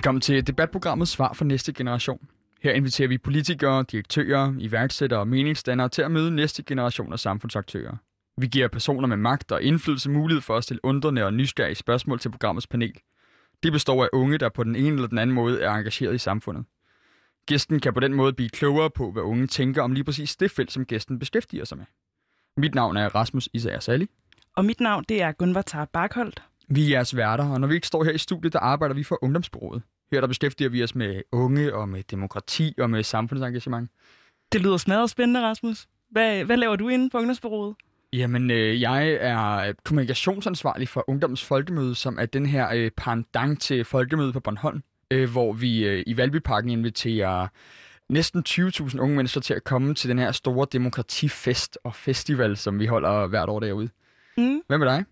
[0.00, 2.28] Velkommen til debatprogrammet Svar for næste generation.
[2.62, 7.96] Her inviterer vi politikere, direktører, iværksættere og meningsdannere til at møde næste generation af samfundsaktører.
[8.36, 12.18] Vi giver personer med magt og indflydelse mulighed for at stille undrende og nysgerrige spørgsmål
[12.18, 12.92] til programmets panel.
[13.62, 16.18] Det består af unge, der på den ene eller den anden måde er engageret i
[16.18, 16.64] samfundet.
[17.46, 20.50] Gæsten kan på den måde blive klogere på, hvad unge tænker om lige præcis det
[20.50, 21.86] felt, som gæsten beskæftiger sig med.
[22.56, 24.06] Mit navn er Rasmus Isager Sally.
[24.56, 26.42] Og mit navn, det er Gunvar Tar Barkholdt.
[26.72, 29.02] Vi er jeres værter, og når vi ikke står her i studiet, der arbejder vi
[29.02, 29.82] for Ungdomsbureauet.
[30.12, 33.90] Her der beskæftiger vi os med unge og med demokrati og med samfundsengagement.
[34.52, 35.86] Det lyder smadret spændende, Rasmus.
[36.10, 37.74] Hvad, hvad laver du inde på Ungdomsbureauet?
[38.12, 43.84] Jamen, øh, jeg er kommunikationsansvarlig for Ungdoms Folkemøde, som er den her øh, pandang til
[43.84, 47.48] Folkemøde på Bornholm, øh, hvor vi øh, i Valbyparken inviterer
[48.08, 52.78] næsten 20.000 unge mennesker til at komme til den her store demokratifest og festival, som
[52.78, 53.88] vi holder hvert år derude.
[54.36, 54.62] Mm.
[54.66, 55.04] Hvad med dig?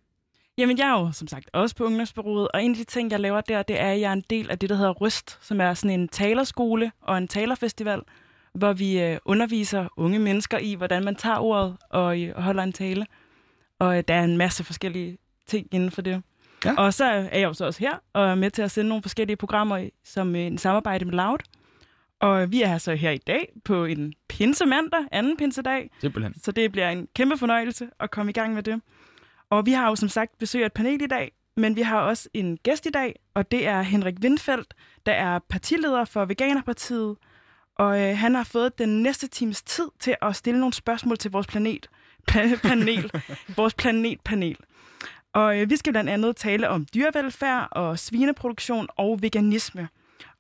[0.58, 3.20] Jamen, jeg er jo som sagt også på Ungdomsbureauet, og en af de ting, jeg
[3.20, 5.60] laver der, det er, at jeg er en del af det, der hedder Røst, som
[5.60, 8.00] er sådan en talerskole og en talerfestival,
[8.52, 12.62] hvor vi øh, underviser unge mennesker i, hvordan man tager ordet og, øh, og holder
[12.62, 13.06] en tale.
[13.78, 16.22] Og øh, der er en masse forskellige ting inden for det.
[16.64, 16.74] Ja.
[16.76, 19.02] Og så er jeg jo så også her, og er med til at sende nogle
[19.02, 21.38] forskellige programmer som øh, en samarbejde med Loud.
[22.20, 26.34] Og vi er her så her i dag på en pinsemandag, anden pinsedag, Simpelthen.
[26.42, 28.80] så det bliver en kæmpe fornøjelse at komme i gang med det.
[29.50, 32.00] Og vi har jo som sagt besøg af et panel i dag, men vi har
[32.00, 34.74] også en gæst i dag, og det er Henrik Windfeldt,
[35.06, 37.16] der er partileder for Veganerpartiet.
[37.74, 41.30] Og øh, han har fået den næste times tid til at stille nogle spørgsmål til
[41.30, 41.88] vores planet,
[42.30, 43.12] pa- panel,
[43.56, 44.56] vores planetpanel.
[45.32, 49.88] Og øh, vi skal blandt andet tale om dyrevelfærd og svineproduktion og veganisme.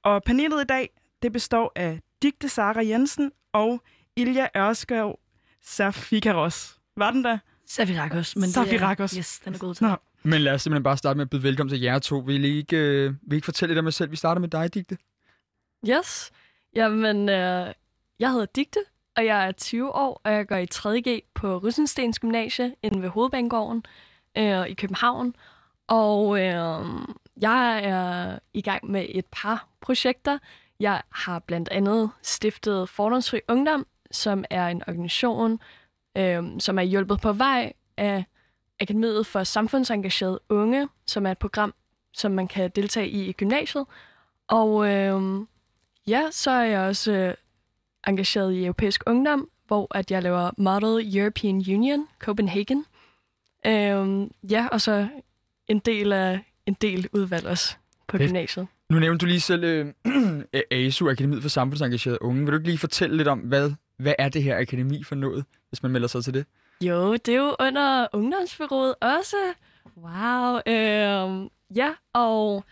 [0.02, 0.90] Og panelet i dag,
[1.22, 3.82] det består af Digte Sara Jensen og
[4.16, 5.20] Ilja Ørskov
[5.62, 6.78] Safikaros.
[6.96, 7.38] Var den der?
[7.68, 8.36] Safirakos.
[8.36, 9.10] Men Safirakos.
[9.10, 9.86] Det er, yes, den er god til.
[9.86, 12.18] Nå, Men lad os simpelthen bare starte med at byde velkommen til jer to.
[12.18, 14.10] Vil I ikke, øh, vil I ikke fortælle lidt om jer selv?
[14.10, 14.98] Vi starter med dig, Digte.
[15.88, 16.30] Yes.
[16.76, 17.72] Jamen, øh,
[18.18, 18.80] jeg hedder Digte,
[19.16, 23.08] og jeg er 20 år, og jeg går i 3.G på Rysenstens Gymnasie inde ved
[23.08, 23.84] Hovedbanegården
[24.38, 25.34] øh, i København.
[25.86, 26.84] Og øh,
[27.40, 30.38] jeg er i gang med et par projekter.
[30.80, 35.60] Jeg har blandt andet stiftet Fordomsfri Ungdom, som er en organisation,
[36.18, 38.24] øh, som er hjulpet på vej af
[38.80, 41.74] Akademiet for Samfundsengagerede Unge, som er et program,
[42.12, 43.84] som man kan deltage i i gymnasiet.
[44.48, 45.40] Og øh,
[46.08, 47.34] Ja, så er jeg også øh,
[48.06, 52.84] engageret i Europæisk Ungdom, hvor at jeg laver Model European Union, Copenhagen.
[53.66, 55.08] Øhm, ja, og så
[55.68, 57.76] en del af en del udvalg også
[58.06, 58.28] på Fedt.
[58.28, 58.66] gymnasiet.
[58.90, 59.92] Nu nævnte du lige selv øh,
[60.86, 62.40] ASU, Akademiet for Samfundsengagerede Unge.
[62.40, 65.44] Vil du ikke lige fortælle lidt om, hvad, hvad er det her akademi for noget,
[65.68, 66.46] hvis man melder sig til det?
[66.80, 69.36] Jo, det er jo under ungdomsbyrået også.
[69.96, 70.56] Wow.
[70.66, 72.64] Øh, ja, og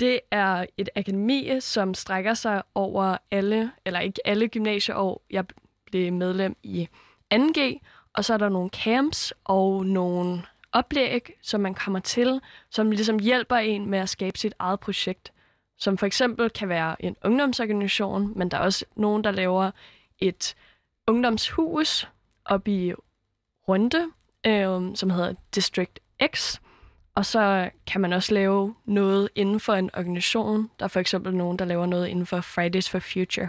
[0.00, 5.22] det er et akademi, som strækker sig over alle, eller ikke alle gymnasieår.
[5.30, 5.44] Jeg
[5.86, 6.88] blev medlem i
[7.34, 7.78] 2G,
[8.12, 10.42] og så er der nogle camps og nogle
[10.72, 12.40] oplæg, som man kommer til,
[12.70, 15.32] som ligesom hjælper en med at skabe sit eget projekt.
[15.78, 19.70] Som for eksempel kan være en ungdomsorganisation, men der er også nogen, der laver
[20.18, 20.54] et
[21.06, 22.08] ungdomshus
[22.44, 22.92] op i
[23.68, 24.06] Runde,
[24.46, 25.98] øh, som hedder District
[26.34, 26.60] X.
[27.14, 30.70] Og så kan man også lave noget inden for en organisation.
[30.78, 33.48] Der er for eksempel nogen, der laver noget inden for Fridays for Future.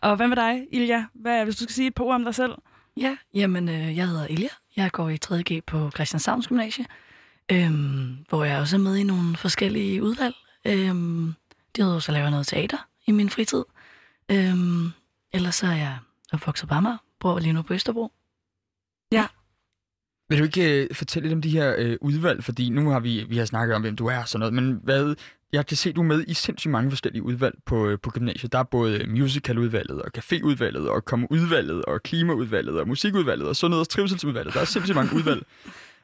[0.00, 1.06] og hvad med dig, Ilja?
[1.14, 2.52] Hvad, hvis du skal sige et par ord om dig selv?
[2.96, 4.48] Ja, jamen, øh, jeg hedder Ilja.
[4.76, 6.86] Jeg går i 3.G på Christianshavns Gymnasie,
[7.52, 10.34] øhm, hvor jeg også er med i nogle forskellige udvalg.
[10.64, 11.34] Øhm,
[11.76, 13.64] Derudover så laver jeg noget teater i min fritid.
[14.30, 14.90] Øhm,
[15.32, 15.98] ellers så er jeg
[16.32, 18.12] opvokset på Amager, bor lige nu på Østerbro.
[20.28, 22.44] Vil du ikke øh, fortælle lidt om de her øh, udvalg?
[22.44, 24.80] Fordi nu har vi, vi har snakket om, hvem du er og sådan noget, men
[24.82, 25.14] hvad,
[25.52, 28.52] jeg kan se, du er med i sindssygt mange forskellige udvalg på, øh, på gymnasiet.
[28.52, 33.88] Der er både musicaludvalget, og caféudvalget, og kommeudvalget, og klimaudvalget, og musikudvalget, og sundheds- og
[33.88, 34.54] trivselsudvalget.
[34.54, 35.42] Der er sindssygt mange udvalg.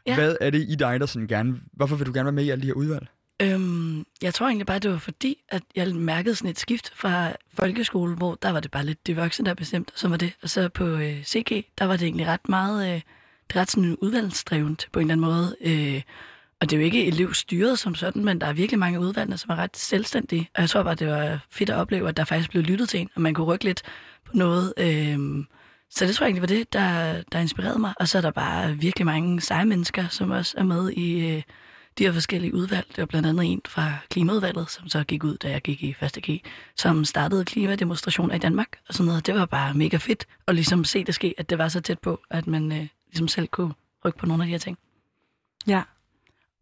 [0.06, 0.14] Ja.
[0.14, 1.60] Hvad er det i dig, der sådan gerne...
[1.72, 3.06] Hvorfor vil du gerne være med i alle de her udvalg?
[3.42, 7.32] Øhm, jeg tror egentlig bare, det var fordi, at jeg mærkede sådan et skift fra
[7.54, 10.32] folkeskole, hvor der var det bare lidt de voksne, der bestemte, og så var det.
[10.42, 13.00] Og så på øh, CG, der var det egentlig ret meget, øh,
[13.48, 15.56] det er ret sådan udvalgsdrevet på en eller anden måde.
[15.60, 16.02] Øh,
[16.60, 19.50] og det er jo ikke elevstyret som sådan, men der er virkelig mange udvalgte, som
[19.50, 20.48] er ret selvstændige.
[20.54, 23.00] Og jeg tror bare, det var fedt at opleve, at der faktisk blev lyttet til
[23.00, 23.82] en, og man kunne rykke lidt
[24.24, 24.74] på noget.
[24.76, 25.44] Øh,
[25.90, 27.94] så det tror jeg egentlig var det, der, der inspirerede mig.
[27.96, 31.42] Og så er der bare virkelig mange seje mennesker, som også er med i øh,
[31.98, 32.86] de her forskellige udvalg.
[32.88, 35.94] Det var blandt andet en fra Klimaudvalget, som så gik ud, da jeg gik i
[36.02, 36.18] 1.
[36.22, 36.46] G,
[36.76, 39.26] som startede klimademonstrationer i Danmark og sådan noget.
[39.26, 41.98] Det var bare mega fedt at ligesom se det ske, at det var så tæt
[41.98, 43.74] på, at man øh, ligesom selv kunne
[44.04, 44.78] rykke på nogle af de her ting.
[45.66, 45.82] Ja.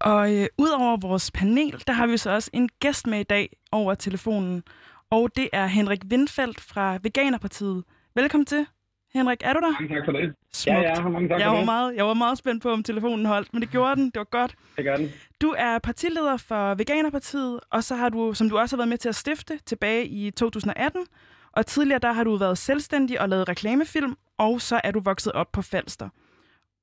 [0.00, 3.56] Og øh, udover vores panel, der har vi så også en gæst med i dag
[3.72, 4.62] over telefonen.
[5.10, 7.84] Og det er Henrik Windfeldt fra Veganerpartiet.
[8.14, 8.66] Velkommen til.
[9.14, 9.72] Henrik, er du der?
[9.80, 10.34] Mange tak for det.
[10.52, 10.76] Smukt.
[10.76, 11.64] Ja, ja, mange tak jeg for var, det.
[11.66, 14.04] meget, jeg var meget spændt på, om telefonen holdt, men det gjorde den.
[14.04, 14.54] Det var godt.
[14.76, 15.12] Det gør den.
[15.40, 18.98] Du er partileder for Veganerpartiet, og så har du, som du også har været med
[18.98, 21.06] til at stifte tilbage i 2018.
[21.52, 25.32] Og tidligere der har du været selvstændig og lavet reklamefilm, og så er du vokset
[25.32, 26.08] op på Falster.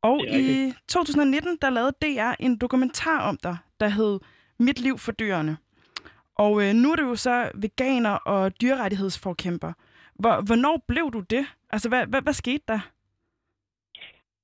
[0.01, 4.19] Og i 2019, der lavede DR en dokumentar om dig, der hed
[4.59, 5.57] Mit liv for dyrene.
[6.35, 9.73] Og øh, nu er du jo så veganer og dyrerettighedsforkæmper.
[10.19, 11.45] Hvor, hvornår blev du det?
[11.69, 12.79] Altså, hvad, hvad, hvad skete der?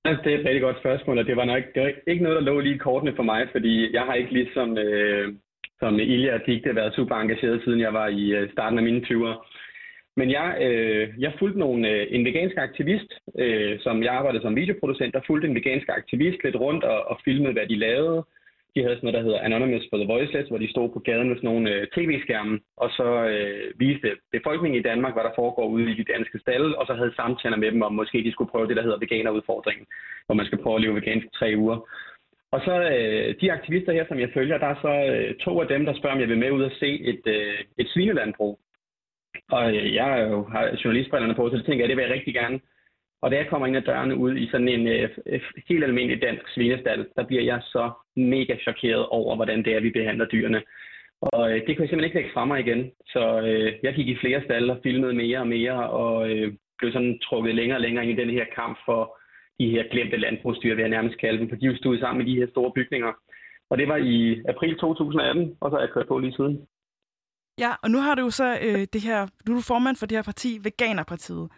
[0.06, 2.36] Altså, det er et rigtig godt spørgsmål, og det var nok det var ikke noget,
[2.36, 5.34] der lå lige i kortene for mig, fordi jeg har ikke ligesom øh,
[5.80, 9.06] som Ilja og Digte været super engageret, siden jeg var i øh, starten af mine
[9.08, 9.36] 20'er.
[10.20, 13.10] Men jeg, øh, jeg fulgte nogle, øh, en vegansk aktivist,
[13.40, 17.20] øh, som jeg arbejdede som videoproducent, der fulgte en vegansk aktivist lidt rundt og, og
[17.26, 18.24] filmede, hvad de lavede.
[18.76, 21.28] De havde sådan noget, der hedder Anonymous for the Voiceless, hvor de stod på gaden
[21.30, 25.68] med sådan nogle øh, tv-skærme, og så øh, viste befolkningen i Danmark, hvad der foregår
[25.68, 28.52] ude i de danske stalle, og så havde samtaler med dem om, måske de skulle
[28.52, 29.86] prøve det, der hedder veganerudfordringen,
[30.26, 31.78] hvor man skal prøve at leve vegansk i tre uger.
[32.54, 35.68] Og så øh, de aktivister her, som jeg følger, der er så øh, to af
[35.68, 38.60] dem, der spørger, om jeg vil med ud og se et, øh, et svinelandbrug.
[39.52, 42.34] Og øh, jeg jo, har journalistbrillerne på, så det tænker jeg, det vil jeg rigtig
[42.34, 42.60] gerne.
[43.24, 45.10] Og da jeg kommer ind ad dørene ud i sådan en øh,
[45.70, 49.90] helt almindelig dansk svinestald, der bliver jeg så mega chokeret over, hvordan det er, vi
[49.90, 50.62] behandler dyrene.
[51.22, 52.92] Og øh, det kunne jeg simpelthen ikke lægge fra mig igen.
[53.14, 56.92] Så øh, jeg gik i flere stalle og filmede mere og mere, og øh, blev
[56.92, 59.18] sådan trukket længere og længere ind i den her kamp for
[59.60, 62.34] de her glemte landbrugsdyr, vil jeg nærmest kalde dem, for de stod jo sammen med
[62.34, 63.12] de her store bygninger.
[63.70, 66.68] Og det var i april 2018, og så har jeg kørt på lige siden.
[67.60, 70.18] Ja, og nu har du så øh, det her, nu er du formand for det
[70.18, 71.50] her parti, Veganerpartiet.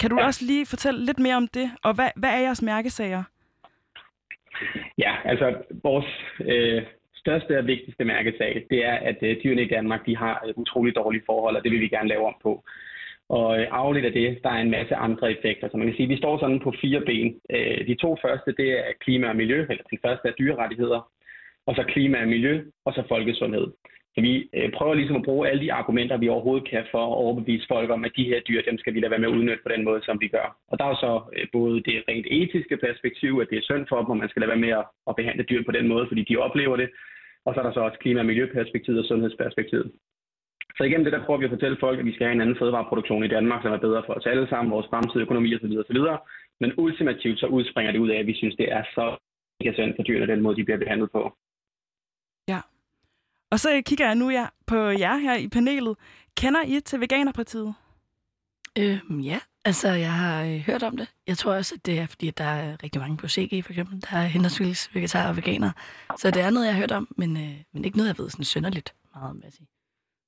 [0.00, 0.26] Kan du Ja.
[0.26, 3.22] også lige fortælle lidt mere om det, og hvad, hvad er jeres mærkesager?
[4.98, 6.06] Ja, altså vores
[6.40, 6.82] øh,
[7.14, 10.96] største og vigtigste mærkesag, det er, at øh, dyrene i Danmark de har øh, utrolig
[10.96, 12.64] dårlige forhold, og det vil vi gerne lave om på.
[13.28, 15.68] Og øh, afledt af det, der er en masse andre effekter.
[15.70, 17.40] Så man kan sige, at vi står sådan på fire ben.
[17.50, 21.10] Øh, de to første, det er klima og miljø, eller den første er dyrerettigheder,
[21.66, 23.66] og så klima og miljø, og så folkesundhed.
[24.14, 27.16] Så vi øh, prøver ligesom at bruge alle de argumenter, vi overhovedet kan for at
[27.24, 29.62] overbevise folk om, at de her dyr, dem skal vi lade være med at udnytte
[29.62, 30.56] på den måde, som vi gør.
[30.68, 33.86] Og der er jo så øh, både det rent etiske perspektiv, at det er synd
[33.88, 36.04] for dem, og man skal lade være med at, at behandle dyr på den måde,
[36.08, 36.88] fordi de oplever det.
[37.44, 39.92] Og så er der så også klima- og miljøperspektivet og sundhedsperspektivet.
[40.76, 42.58] Så igennem det, der prøver vi at fortælle folk, at vi skal have en anden
[42.58, 45.78] fødevareproduktion i Danmark, som er bedre for os alle sammen, vores fremtidige økonomi osv.
[45.82, 46.00] osv.
[46.60, 49.16] Men ultimativt så udspringer det ud af, at vi synes, det er så
[49.60, 51.36] ikke synd for dyrene, den måde, de bliver behandlet på.
[52.48, 52.60] Ja,
[53.54, 55.96] og så kigger jeg nu ja, på jer her i panelet.
[56.36, 57.74] Kender I til Veganerpartiet?
[58.78, 61.10] Øhm, ja, altså jeg har øh, hørt om det.
[61.26, 64.02] Jeg tror også, at det er, fordi der er rigtig mange på CG, for eksempel.
[64.10, 65.70] Der er henholdsvis vegetarer og veganer.
[66.18, 68.30] Så det er noget, jeg har hørt om, men, øh, men ikke noget, jeg ved
[68.30, 69.66] sådan synderligt meget om, vil jeg sige.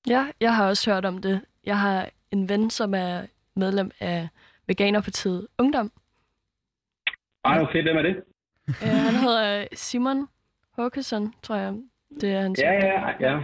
[0.06, 1.40] Ja, jeg har også hørt om det.
[1.64, 3.26] Jeg har en ven, som er
[3.56, 4.29] medlem af
[4.67, 5.93] Veganerpartiet Ungdom.
[7.44, 8.17] Ej, fedt, hvem er det?
[8.69, 10.29] Øh, han hedder Simon
[10.76, 11.75] Håkesson, tror jeg.
[12.21, 13.41] Det er hans Ja, ja, ja.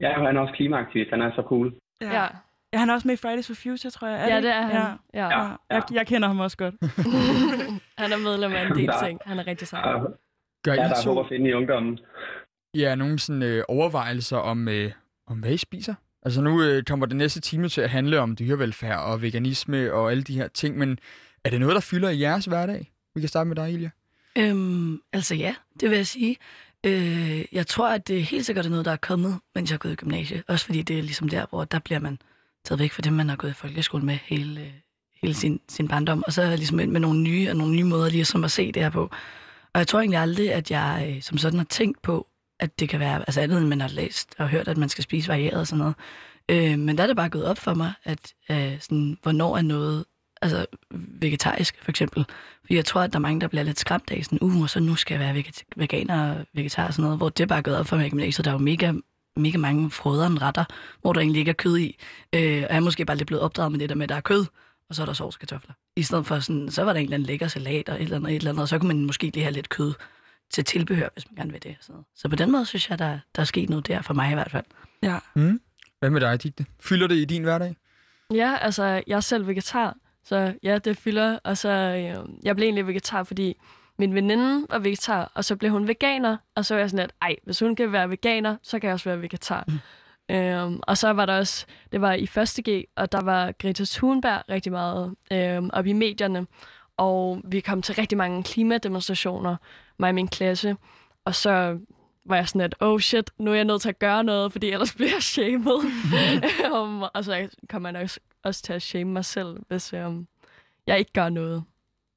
[0.00, 1.10] Ja, han er også klimaaktivist.
[1.10, 1.74] Han er så cool.
[2.00, 2.12] ja.
[2.22, 2.26] ja.
[2.74, 4.28] Han er også med i Fridays for Future, tror jeg.
[4.28, 4.72] Ja, det det er han.
[4.72, 4.86] Ja.
[5.14, 5.38] Ja.
[5.38, 5.42] Ja.
[5.44, 5.50] ja.
[5.70, 6.74] Jeg, jeg kender ham også godt.
[8.02, 9.20] han er medlem af en del Der- ting.
[9.26, 9.88] Han er rigtig sej.
[9.90, 9.98] Ja,
[10.64, 11.98] Gør ja, I der er håb to at finde i ungdommen.
[12.74, 14.90] ja, nogle sådan, øh, overvejelser om, øh,
[15.26, 15.94] om, hvad I spiser?
[16.22, 20.10] Altså nu øh, kommer det næste time til at handle om dyrevelfærd og veganisme og
[20.10, 20.98] alle de her ting, men
[21.44, 22.90] er det noget, der fylder i jeres hverdag?
[23.14, 23.90] Vi kan starte med dig, Ilja.
[24.38, 26.36] Øhm, altså ja, det vil jeg sige.
[26.84, 29.78] Øh, jeg tror, at det helt sikkert er noget, der er kommet, mens jeg har
[29.78, 30.42] gået i gymnasiet.
[30.48, 32.18] Også fordi det er ligesom der, hvor der bliver man
[32.64, 34.72] taget væk fra det, man har gået i folkeskole med hele,
[35.22, 36.24] hele sin, sin barndom.
[36.26, 38.82] Og så ligesom med, med nogle nye og nogle nye måder ligesom at se det
[38.82, 39.10] her på.
[39.72, 42.26] Og jeg tror egentlig aldrig, at jeg øh, som sådan har tænkt på,
[42.60, 45.04] at det kan være, altså andet end man har læst og hørt, at man skal
[45.04, 45.94] spise varieret og sådan noget.
[46.48, 49.62] Øh, men der er det bare gået op for mig, at øh, sådan, hvornår er
[49.62, 50.04] noget
[50.44, 52.24] altså vegetarisk for eksempel.
[52.60, 54.70] Fordi jeg tror, at der er mange, der bliver lidt skræmt af sådan, uh, og
[54.70, 57.46] så nu skal jeg være veget- veganer og vegetar og sådan noget, hvor det er
[57.46, 58.44] bare gået op for mig i gymnasiet.
[58.44, 58.92] Der er jo mega,
[59.36, 60.64] mega mange frøderen retter,
[61.00, 61.96] hvor der egentlig ikke er kød i.
[62.32, 64.14] Øh, og jeg er måske bare lidt blevet opdraget med det der med, at der
[64.16, 64.46] er kød,
[64.88, 65.72] og så er der sovs og kartofler.
[65.96, 68.16] I stedet for sådan, så var der en eller anden lækker salat og et eller
[68.16, 69.94] andet, et eller andet, og så kunne man måske lige have lidt kød
[70.50, 71.76] til tilbehør, hvis man gerne vil det.
[71.80, 72.02] Sådan.
[72.16, 74.34] Så på den måde synes jeg, der, der er sket noget der for mig i
[74.34, 74.64] hvert fald.
[75.02, 75.18] Ja.
[75.34, 75.60] Mm.
[75.98, 76.66] Hvad med dig, Digte?
[76.80, 77.76] Fylder det i din hverdag?
[78.34, 81.38] Ja, altså, jeg er selv vegetar, så ja, det fylder.
[81.44, 83.56] Og så, øh, jeg blev egentlig vegetar, fordi
[83.98, 87.12] min veninde var vegetar, og så blev hun veganer, og så var jeg sådan, at
[87.22, 89.64] ej, hvis hun kan være veganer, så kan jeg også være vegetar.
[89.68, 90.34] Mm.
[90.34, 93.84] Øhm, og så var der også, det var i første G, og der var Greta
[93.86, 96.46] Thunberg rigtig meget øhm, op i medierne,
[96.96, 99.56] og vi kom til rigtig mange klimademonstrationer,
[99.98, 100.76] mig og min klasse,
[101.24, 101.78] og så
[102.24, 104.70] var jeg sådan, at oh shit, nu er jeg nødt til at gøre noget, fordi
[104.70, 105.78] ellers bliver jeg shamed.
[106.72, 110.28] um, og så kommer man også, også til at shame mig selv, hvis um,
[110.86, 111.64] jeg ikke gør noget.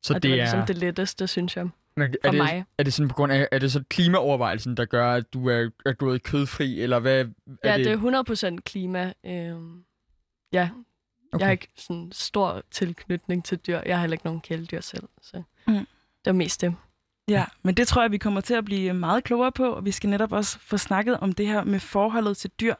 [0.03, 1.69] Så og det, det var ligesom det letteste, synes jeg.
[1.95, 2.65] Men for er det, mig.
[2.77, 5.69] Er det sådan på grund af, er det så klimaovervejelsen, der gør, at du er,
[5.85, 7.25] er gået kødfri, eller hvad er
[7.63, 7.85] Ja, det?
[7.85, 9.13] det er 100% klima.
[9.25, 9.83] Øhm,
[10.53, 10.69] ja,
[11.33, 11.39] okay.
[11.39, 13.79] jeg har ikke sådan stor tilknytning til dyr.
[13.85, 15.73] Jeg har heller ikke nogen kæledyr selv, så Mm.
[15.73, 15.85] det
[16.25, 16.75] var mest det.
[17.29, 19.91] Ja, men det tror jeg, vi kommer til at blive meget klogere på, og vi
[19.91, 22.75] skal netop også få snakket om det her med forholdet til dyr.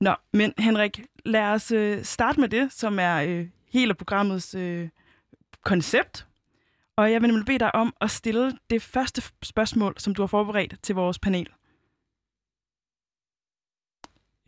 [0.00, 4.88] Nå, men Henrik, lad os øh, starte med det, som er øh, hele programmets øh,
[5.62, 6.26] koncept.
[6.96, 10.26] Og jeg vil nemlig bede dig om at stille det første spørgsmål, som du har
[10.26, 11.48] forberedt til vores panel.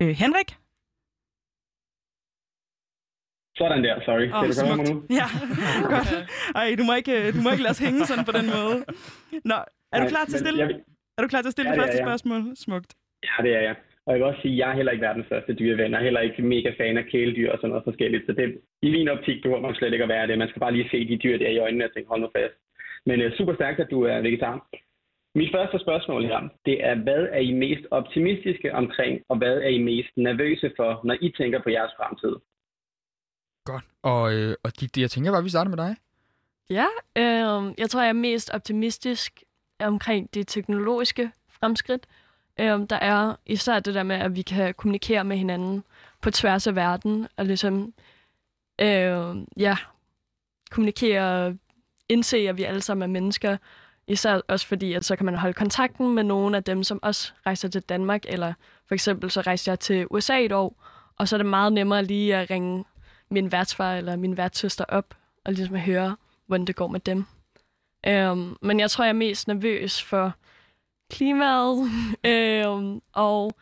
[0.02, 0.56] Øh, Henrik?
[3.58, 4.26] Sådan der, sorry.
[4.32, 5.02] Åh, Kan du høre mig nu?
[5.20, 5.26] Ja,
[5.94, 6.30] godt.
[6.54, 8.84] Ej, du må ikke, øh, du må ikke lade os hænge sådan på den måde.
[9.44, 9.54] Nå,
[9.92, 10.70] er du klar til at stille, Jeg,
[11.18, 12.04] er du klar til at stille Ja, det første jeg.
[12.06, 12.56] spørgsmål?
[12.56, 12.94] Smukt.
[13.24, 13.76] ja, det er jeg.
[14.06, 16.20] Og jeg vil også sige, at jeg er heller ikke verdens største dyreven, og heller
[16.20, 18.26] ikke mega fan af kæledyr og sådan noget forskelligt.
[18.26, 20.38] Så det, i min optik behøver man slet ikke at være det.
[20.38, 22.54] Man skal bare lige se de dyr der i øjnene og tænke, hold nu fast.
[23.06, 24.68] Men uh, super stærkt, at du er vegetar.
[25.34, 29.68] Mit første spørgsmål her, det er, hvad er I mest optimistiske omkring, og hvad er
[29.68, 32.34] I mest nervøse for, når I tænker på jeres fremtid?
[33.64, 33.84] Godt.
[34.02, 35.96] Og, øh, og Digte, jeg tænker bare, vi starter med dig.
[36.70, 36.86] Ja,
[37.22, 39.42] øh, jeg tror, jeg er mest optimistisk
[39.80, 42.06] omkring de teknologiske fremskridt.
[42.60, 45.84] Øhm, der er især det der med, at vi kan kommunikere med hinanden
[46.20, 47.94] på tværs af verden, og ligesom,
[48.80, 49.76] øh, ja,
[50.70, 51.56] kommunikere,
[52.08, 53.56] indse, at vi alle sammen er mennesker,
[54.08, 57.32] Især også fordi, at så kan man holde kontakten med nogle af dem, som også
[57.46, 58.52] rejser til Danmark, eller
[58.88, 60.84] for eksempel så rejste jeg til USA et år,
[61.18, 62.84] og så er det meget nemmere lige at ringe
[63.30, 67.24] min værtsfar eller min værtssøster op, og ligesom at høre, hvordan det går med dem.
[68.08, 70.32] Um, men jeg tror, jeg er mest nervøs for
[71.10, 71.90] klimaet,
[72.68, 73.52] um, og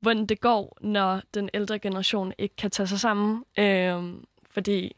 [0.00, 3.44] hvordan det går, når den ældre generation ikke kan tage sig sammen.
[3.60, 4.96] Um, fordi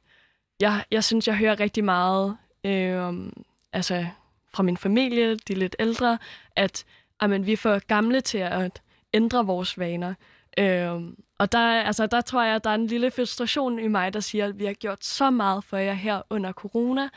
[0.61, 4.07] jeg, jeg synes, jeg hører rigtig meget um, altså
[4.55, 6.19] fra min familie, de lidt ældre,
[6.57, 6.85] at
[7.21, 8.83] amen, vi er for gamle til at
[9.15, 10.15] ændre vores vaner.
[10.59, 14.15] Øhm, og der, altså, der tror jeg, at der er en lille frustration i mig,
[14.15, 17.09] der siger, at vi har gjort så meget for jer her under corona,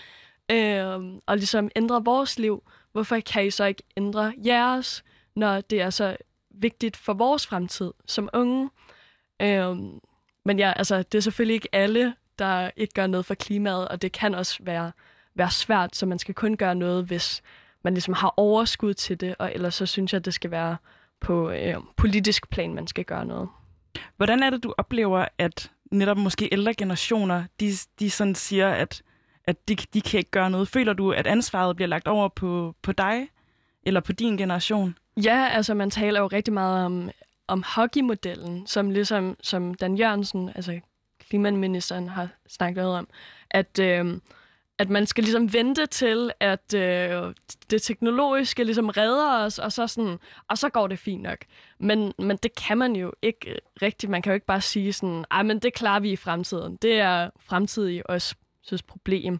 [0.51, 2.63] øhm, og ligesom ændre vores liv.
[2.95, 5.03] Hvorfor kan I så ikke ændre jeres,
[5.35, 6.17] når det er så
[6.49, 8.69] vigtigt for vores fremtid som unge?
[9.41, 9.99] Øhm,
[10.45, 14.01] men ja, altså, det er selvfølgelig ikke alle, der ikke gør noget for klimaet, og
[14.01, 14.91] det kan også være
[15.35, 17.41] være svært, så man skal kun gøre noget, hvis
[17.83, 20.77] man ligesom har overskud til det, og ellers så synes jeg, at det skal være
[21.19, 23.49] på øh, politisk plan, man skal gøre noget.
[24.17, 29.01] Hvordan er det, du oplever, at netop måske ældre generationer, de, de sådan siger, at,
[29.47, 30.67] at de, de kan ikke gøre noget?
[30.67, 33.27] Føler du, at ansvaret bliver lagt over på, på dig,
[33.83, 34.97] eller på din generation?
[35.23, 37.09] Ja, altså man taler jo rigtig meget om,
[37.47, 40.79] om hockeymodellen, som ligesom som Dan Jørgensen, altså
[41.29, 43.07] klimaministeren, har snakket om,
[43.51, 43.79] at...
[43.79, 44.17] Øh,
[44.79, 47.33] at man skal ligesom vente til, at øh,
[47.69, 51.37] det teknologiske ligesom redder os, og så, sådan, og så går det fint nok.
[51.79, 54.09] Men, men det kan man jo ikke rigtigt.
[54.09, 56.75] Man kan jo ikke bare sige sådan, men det klarer vi i fremtiden.
[56.75, 58.35] Det er fremtidig os
[58.88, 59.39] problem.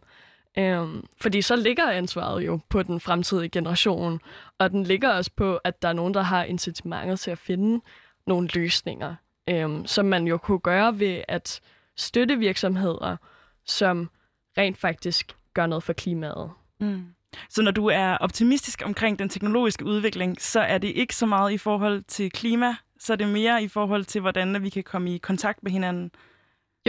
[0.58, 4.22] Øhm, fordi så ligger ansvaret jo på den fremtidige generation,
[4.60, 7.82] og den ligger også på, at der er nogen, der har incitamentet til at finde
[8.27, 9.15] nogle løsninger,
[9.50, 11.62] øhm, som man jo kunne gøre ved at
[11.96, 13.17] støtte virksomheder,
[13.65, 14.10] som
[14.58, 16.51] rent faktisk gør noget for klimaet.
[16.79, 17.05] Mm.
[17.50, 21.51] Så når du er optimistisk omkring den teknologiske udvikling, så er det ikke så meget
[21.51, 25.15] i forhold til klima, så er det mere i forhold til, hvordan vi kan komme
[25.15, 26.12] i kontakt med hinanden.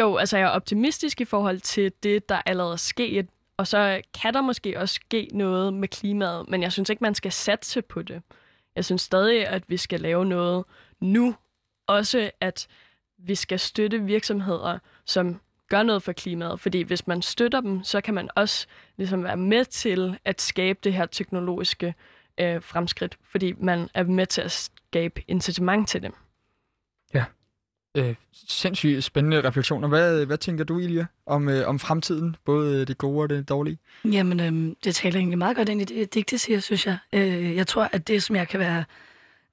[0.01, 3.27] Jo, altså jeg er optimistisk i forhold til det, der allerede er sket,
[3.57, 7.15] og så kan der måske også ske noget med klimaet, men jeg synes ikke, man
[7.15, 8.23] skal satse på det.
[8.77, 10.65] Jeg synes stadig, at vi skal lave noget
[11.01, 11.35] nu.
[11.87, 12.67] Også at
[13.19, 16.61] vi skal støtte virksomheder, som gør noget for klimaet.
[16.61, 20.79] Fordi hvis man støtter dem, så kan man også ligesom være med til at skabe
[20.85, 21.95] det her teknologiske
[22.41, 23.19] øh, fremskridt.
[23.23, 26.15] Fordi man er med til at skabe incitament til dem.
[27.97, 28.15] Øh,
[28.49, 29.89] sindssygt spændende refleksioner.
[29.89, 32.37] Hvad, hvad tænker du, Ilja, om, øh, om fremtiden?
[32.45, 33.79] Både øh, det gode og det dårlige?
[34.05, 36.99] Jamen, øh, det taler egentlig meget godt ind i det, Digte siger, synes jeg.
[37.13, 38.85] Øh, jeg tror, at det, som jeg kan være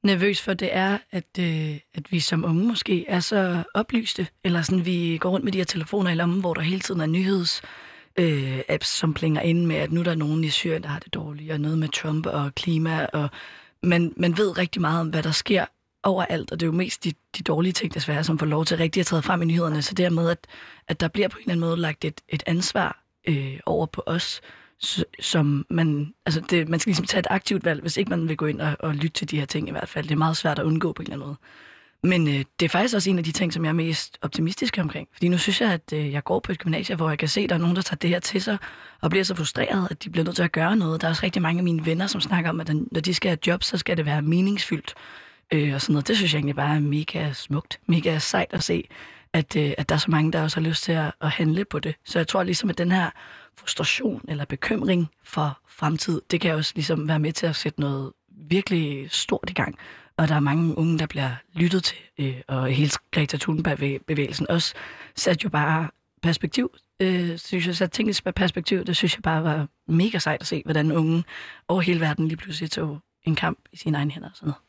[0.04, 4.62] nervøs for, det er, at, øh, at vi som unge måske er så oplyste, eller
[4.62, 7.06] sådan, vi går rundt med de her telefoner i lommen, hvor der hele tiden er
[7.06, 7.62] nyheds
[8.20, 11.00] øh, apps, som plinger ind med, at nu der er nogen i Syrien, der har
[11.00, 13.30] det dårligt, og noget med Trump og klima, og
[13.84, 15.66] man, man ved rigtig meget om, hvad der sker
[16.04, 18.78] overalt, og det er jo mest de, de dårlige ting, desværre, som får lov til
[18.78, 19.82] rigtig at træde frem i nyhederne.
[19.82, 20.48] Så dermed, at,
[20.88, 24.04] at der bliver på en eller anden måde lagt et, et ansvar øh, over på
[24.06, 24.42] os,
[25.20, 28.38] som man, altså det, man skal ligesom tage et aktivt valg, hvis ikke man vil
[28.38, 30.06] gå ind og, og lytte til de her ting i hvert fald.
[30.06, 31.38] Det er meget svært at undgå på en eller anden måde.
[32.04, 34.78] Men øh, det er faktisk også en af de ting, som jeg er mest optimistisk
[34.78, 35.08] omkring.
[35.14, 37.42] Fordi nu synes jeg, at øh, jeg går på et gymnasie, hvor jeg kan se,
[37.42, 38.58] at der er nogen, der tager det her til sig,
[39.02, 41.02] og bliver så frustreret, at de bliver nødt til at gøre noget.
[41.02, 43.30] Der er også rigtig mange af mine venner, som snakker om, at når de skal
[43.30, 44.94] have job, så skal det være meningsfyldt.
[45.54, 46.08] Øh, og sådan noget.
[46.08, 48.88] Det synes jeg egentlig bare er mega smukt, mega sejt at se,
[49.34, 51.66] at, øh, at der er så mange, der også har lyst til at, at handle
[51.66, 51.96] på det.
[52.06, 53.10] Så jeg tror ligesom, at den her
[53.58, 58.12] frustration eller bekymring for fremtid, det kan også ligesom være med til at sætte noget
[58.30, 59.78] virkelig stort i gang.
[60.18, 64.74] Og der er mange unge, der bliver lyttet til, øh, og hele Greta Thunberg-bevægelsen også
[65.16, 65.90] satte jo bare
[66.22, 70.42] perspektiv, øh, synes jeg, satte tingene i perspektiv, det synes jeg bare var mega sejt
[70.42, 71.24] at se, hvordan unge
[71.68, 74.62] over hele verden lige pludselig tog en kamp i sine egne hænder og sådan noget.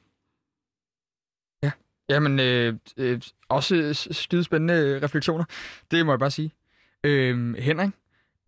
[2.08, 3.74] Ja, jamen øh, øh, også
[4.10, 5.44] skide spændende refleksioner,
[5.90, 6.50] det må jeg bare sige.
[7.06, 7.90] Øh, Henrik,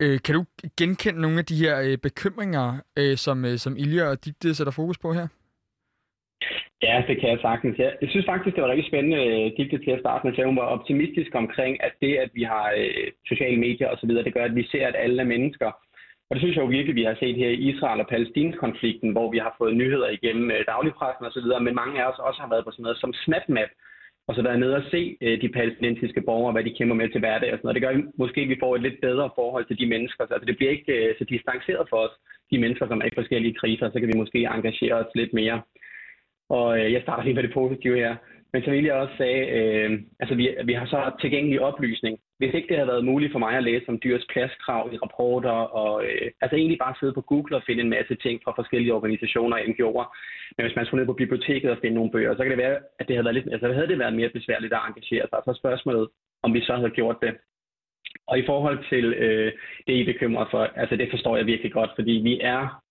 [0.02, 0.44] øh, kan du
[0.78, 4.72] genkende nogle af de her øh, bekymringer, øh, som, øh, som Ilja og Digte sætter
[4.72, 5.26] fokus på her?
[6.82, 7.78] Ja, det kan jeg sagtens.
[7.78, 10.46] Jeg, jeg synes faktisk, det var rigtig spændende, øh, Digte til at starte med, at
[10.46, 14.44] hun var optimistisk omkring, at det, at vi har øh, sociale medier osv., det gør,
[14.44, 15.70] at vi ser, at alle er mennesker.
[16.28, 19.30] Og det synes jeg jo virkelig, vi har set her i Israel- og Palæstinens-konflikten, hvor
[19.30, 22.64] vi har fået nyheder igennem øh, dagligpressen osv., men mange af os også har været
[22.64, 23.70] på sådan noget som SnapMap,
[24.28, 27.20] og så været nede og se øh, de palæstinensiske borgere, hvad de kæmper med til
[27.20, 27.78] hverdag og sådan noget.
[27.78, 30.26] Det gør måske, at vi får et lidt bedre forhold til de mennesker.
[30.26, 32.14] Så altså, det bliver ikke øh, så distanceret for os,
[32.50, 33.90] de mennesker, som er i forskellige kriser.
[33.90, 35.62] Så kan vi måske engagere os lidt mere.
[36.48, 38.16] Og øh, jeg starter lige med det positive her.
[38.52, 39.90] Men som jeg også sagde, øh,
[40.20, 42.18] altså vi, vi har så tilgængelig oplysning.
[42.38, 45.58] Hvis ikke det havde været muligt for mig at læse om dyrs pladskrav i rapporter,
[45.82, 48.94] og øh, altså egentlig bare sidde på Google og finde en masse ting fra forskellige
[48.94, 50.06] organisationer og NGO'er.
[50.56, 52.78] Men hvis man skulle ned på biblioteket og finde nogle bøger, så kan det være,
[52.98, 55.38] at det havde været, lidt, altså, havde det været mere besværligt at engagere sig.
[55.44, 56.08] Så spørgsmålet,
[56.42, 57.36] om vi så havde gjort det.
[58.26, 59.52] Og i forhold til øh,
[59.86, 62.82] det, I bekymrer for, altså det forstår jeg virkelig godt, fordi vi er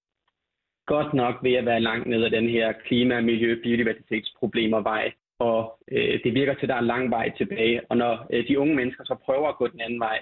[0.86, 5.12] godt nok ved at være langt ned ad den her klima-, miljø- biodiversitetsproblemer vej.
[5.45, 7.81] Og øh, det virker til, at der er lang vej tilbage.
[7.89, 10.19] Og når øh, de unge mennesker så prøver at gå den anden vej,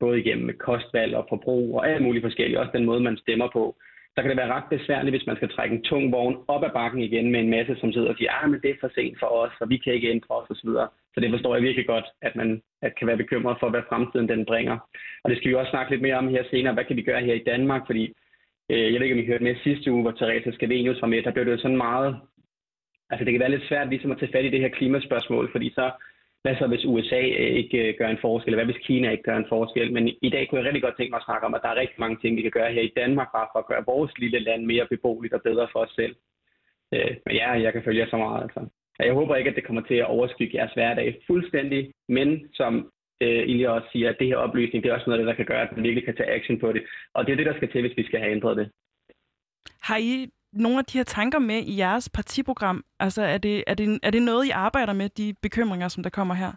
[0.00, 3.76] både igennem kostvalg og forbrug og alt muligt forskelligt, også den måde, man stemmer på,
[4.14, 6.70] så kan det være ret besværligt, hvis man skal trække en tung vogn op ad
[6.70, 9.18] bakken igen med en masse, som sidder og siger, ah, men det er for sent
[9.18, 10.70] for os, og vi kan ikke ændre os osv.
[11.14, 14.28] Så det forstår jeg virkelig godt, at man at kan være bekymret for, hvad fremtiden
[14.28, 14.76] den bringer.
[15.22, 16.74] Og det skal vi også snakke lidt mere om her senere.
[16.74, 17.82] Hvad kan vi gøre her i Danmark?
[17.86, 18.14] Fordi
[18.72, 21.22] Øh, jeg ved ikke, om I hørte med sidste uge, hvor Teresa Scavenius var med.
[21.22, 22.20] Der blev det sådan meget...
[23.12, 25.68] Altså, det kan være lidt svært ligesom at tage fat i det her klimaspørgsmål, fordi
[25.78, 25.90] så,
[26.42, 29.28] hvad så hvis USA øh, ikke øh, gør en forskel, eller hvad hvis Kina ikke
[29.28, 29.92] gør en forskel?
[29.92, 31.80] Men i dag kunne jeg rigtig godt tænke mig at snakke om, at der er
[31.82, 34.38] rigtig mange ting, vi kan gøre her i Danmark, bare for at gøre vores lille
[34.38, 36.14] land mere beboeligt og bedre for os selv.
[36.94, 38.42] Øh, men ja, jeg kan følge jer så meget.
[38.42, 38.60] Altså.
[38.98, 42.72] Jeg håber ikke, at det kommer til at overskygge jeres hverdag fuldstændig, men som
[43.22, 45.40] øh, Ilja også siger, at det her oplysning, det er også noget af det, der
[45.40, 46.82] kan gøre, at man virkelig kan tage action på det.
[47.14, 48.70] Og det er det, der skal til, hvis vi skal have ændret det.
[49.88, 52.84] Har I nogle af de her tanker med i jeres partiprogram?
[53.00, 56.10] Altså er det, er det, er det noget, I arbejder med, de bekymringer, som der
[56.10, 56.52] kommer her?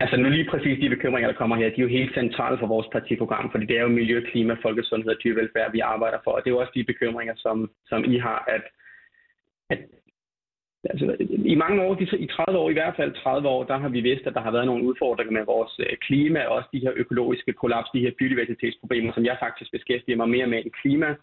[0.00, 2.66] Altså nu lige præcis de bekymringer, der kommer her, de er jo helt centrale for
[2.66, 6.30] vores partiprogram, fordi det er jo miljø, klima, folkesundhed og dyrevelfærd, vi arbejder for.
[6.30, 8.62] Og det er jo også de bekymringer, som, som I har, at,
[9.70, 9.78] at
[10.84, 11.16] Altså,
[11.52, 11.92] I mange år,
[12.26, 14.50] i 30 år, i hvert fald 30 år, der har vi vidst, at der har
[14.50, 18.12] været nogle udfordringer med vores øh, klima, og også de her økologiske kollaps, de her
[18.18, 21.14] biodiversitetsproblemer, som jeg faktisk beskæftiger mig mere med end klima.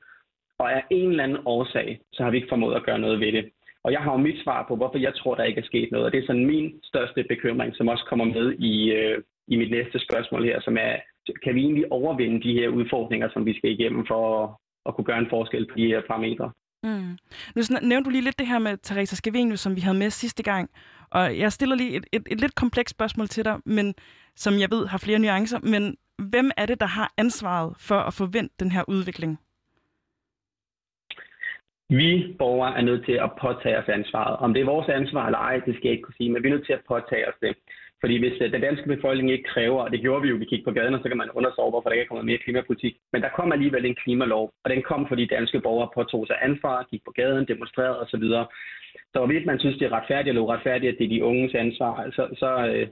[0.60, 3.32] Og af en eller anden årsag, så har vi ikke formået at gøre noget ved
[3.32, 3.46] det.
[3.84, 6.06] Og jeg har jo mit svar på, hvorfor jeg tror, der ikke er sket noget.
[6.06, 9.72] Og det er sådan min største bekymring, som også kommer med i, øh, i mit
[9.72, 10.96] næste spørgsmål her, som er,
[11.44, 14.50] kan vi egentlig overvinde de her udfordringer, som vi skal igennem for at,
[14.86, 16.52] at kunne gøre en forskel på de her parametre?
[16.84, 17.18] Mm.
[17.56, 20.44] Nu nævnte du lige lidt det her med Teresa Scavenius, som vi havde med sidste
[20.44, 20.70] gang.
[21.12, 23.96] Og jeg stiller lige et, et, et lidt komplekst spørgsmål til dig, men
[24.36, 25.60] som jeg ved har flere nuancer.
[25.64, 29.40] Men hvem er det, der har ansvaret for at forvente den her udvikling?
[31.90, 34.38] Vi borgere er nødt til at påtage os ansvaret.
[34.38, 36.48] Om det er vores ansvar eller ej, det skal jeg ikke kunne sige, men vi
[36.48, 37.56] er nødt til at påtage os det.
[38.02, 40.70] Fordi hvis øh, den danske befolkning ikke kræver, og det gjorde vi jo, vi kiggede
[40.70, 42.96] på gaden, og så kan man undersøge, hvorfor der ikke er kommet mere klimapolitik.
[43.14, 46.88] Men der kom alligevel en klimalov, og den kom, fordi danske borgere påtog sig ansvar,
[46.92, 48.26] gik på gaden, demonstrerede osv.
[49.12, 51.94] Så hvorvidt man synes, det er retfærdigt eller uretfærdigt, at det er de unges ansvar,
[52.06, 52.50] altså, så, så,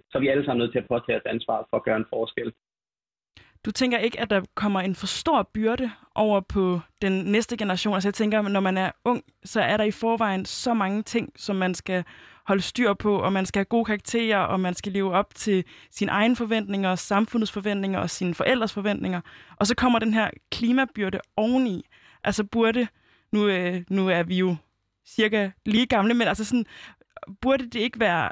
[0.10, 2.12] så er vi alle sammen nødt til at påtage os ansvar for at gøre en
[2.14, 2.54] forskel.
[3.66, 7.94] Du tænker ikke, at der kommer en for stor byrde over på den næste generation?
[7.94, 11.34] Altså jeg tænker, når man er ung, så er der i forvejen så mange ting,
[11.36, 12.04] som man skal
[12.48, 15.64] holde styr på, og man skal have gode karakterer, og man skal leve op til
[15.92, 19.22] sine egne forventninger, samfundets forventninger og sine forældres forventninger.
[19.56, 21.86] Og så kommer den her klimabyrde oveni.
[22.24, 22.88] Altså burde,
[23.32, 24.56] nu, øh, nu er vi jo
[25.08, 26.66] cirka lige gamle, men altså sådan,
[27.42, 28.32] burde det ikke være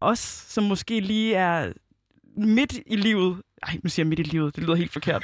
[0.00, 1.72] os, som måske lige er
[2.36, 5.22] midt i livet, ej, nu siger jeg midt i livet, det lyder helt forkert.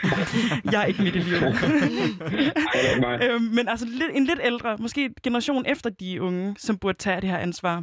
[0.72, 1.42] jeg er ikke midt i livet.
[3.24, 6.98] øhm, men altså lidt, en lidt ældre, måske en generation efter de unge, som burde
[6.98, 7.76] tage det her ansvar.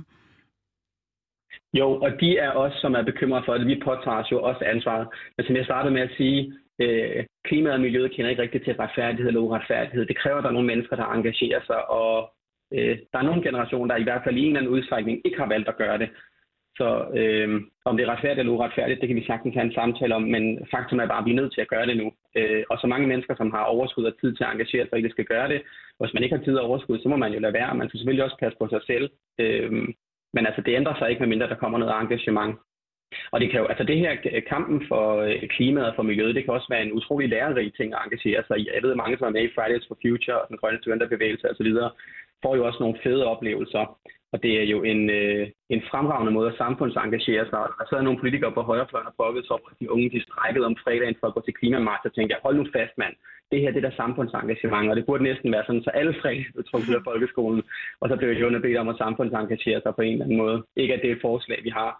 [1.73, 3.67] Jo, og de er os, som er bekymrede for det.
[3.67, 5.07] Vi påtager os jo også ansvaret.
[5.37, 8.75] Men som jeg startede med at sige, øh, klimaet og miljøet kender ikke rigtigt til
[8.75, 10.05] retfærdighed eller uretfærdighed.
[10.05, 12.33] Det kræver, at der er nogle mennesker, der engagerer sig, og
[12.73, 15.37] øh, der er nogle generationer, der i hvert fald i en eller anden udstrækning ikke
[15.37, 16.09] har valgt at gøre det.
[16.77, 16.87] Så
[17.21, 17.49] øh,
[17.85, 20.43] om det er retfærdigt eller uretfærdigt, det kan vi sagtens have en samtale om, men
[20.73, 22.07] faktum er bare, at vi er nødt til at gøre det nu.
[22.37, 25.15] Øh, og så mange mennesker, som har overskud og tid til at engagere sig, ikke
[25.15, 25.61] skal gøre det.
[25.99, 27.75] Hvis man ikke har tid og overskud, så må man jo lade være.
[27.75, 29.09] Man skal selvfølgelig også passe på sig selv.
[29.39, 29.71] Øh,
[30.35, 32.55] men altså, det ændrer sig ikke, medmindre der kommer noget engagement.
[33.31, 36.35] Og det kan jo, altså det her øh, kampen for øh, klimaet og for miljøet,
[36.35, 38.69] det kan også være en utrolig lærerig ting at engagere sig i.
[38.73, 41.71] Jeg ved, mange, som er med i Fridays for Future og den grønne studenterbevægelse osv.,
[42.43, 43.83] får jo også nogle fede oplevelser.
[44.33, 47.59] Og det er jo en, øh, en fremragende måde at samfundsengagere sig.
[47.79, 50.25] Og så er nogle politikere på højrefløjen og brokkede sig over, at de unge de
[50.27, 53.15] strækkede om fredagen for at gå til klimamarch, og tænkte jeg, hold nu fast mand,
[53.51, 56.65] det her det der samfundsengagement, og det burde næsten være sådan, så alle fredag blev
[56.65, 57.61] trukket af folkeskolen,
[58.01, 60.57] og så blev de underbedt om at samfundsengagere sig på en eller anden måde.
[60.75, 61.91] Ikke at det er et forslag, vi har,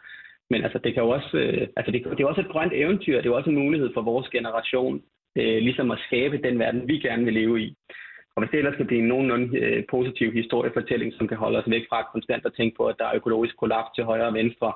[0.49, 3.21] men altså, det kan jo også, øh, altså det, det er også et grønt eventyr,
[3.21, 5.01] det er også en mulighed for vores generation,
[5.37, 7.75] øh, ligesom at skabe den verden, vi gerne vil leve i.
[8.37, 11.69] Og hvis det ellers skal blive en nogenlunde øh, positiv historiefortælling, som kan holde os
[11.75, 14.73] væk fra konstant at tænke på, at der er økologisk kollaps til højre og venstre,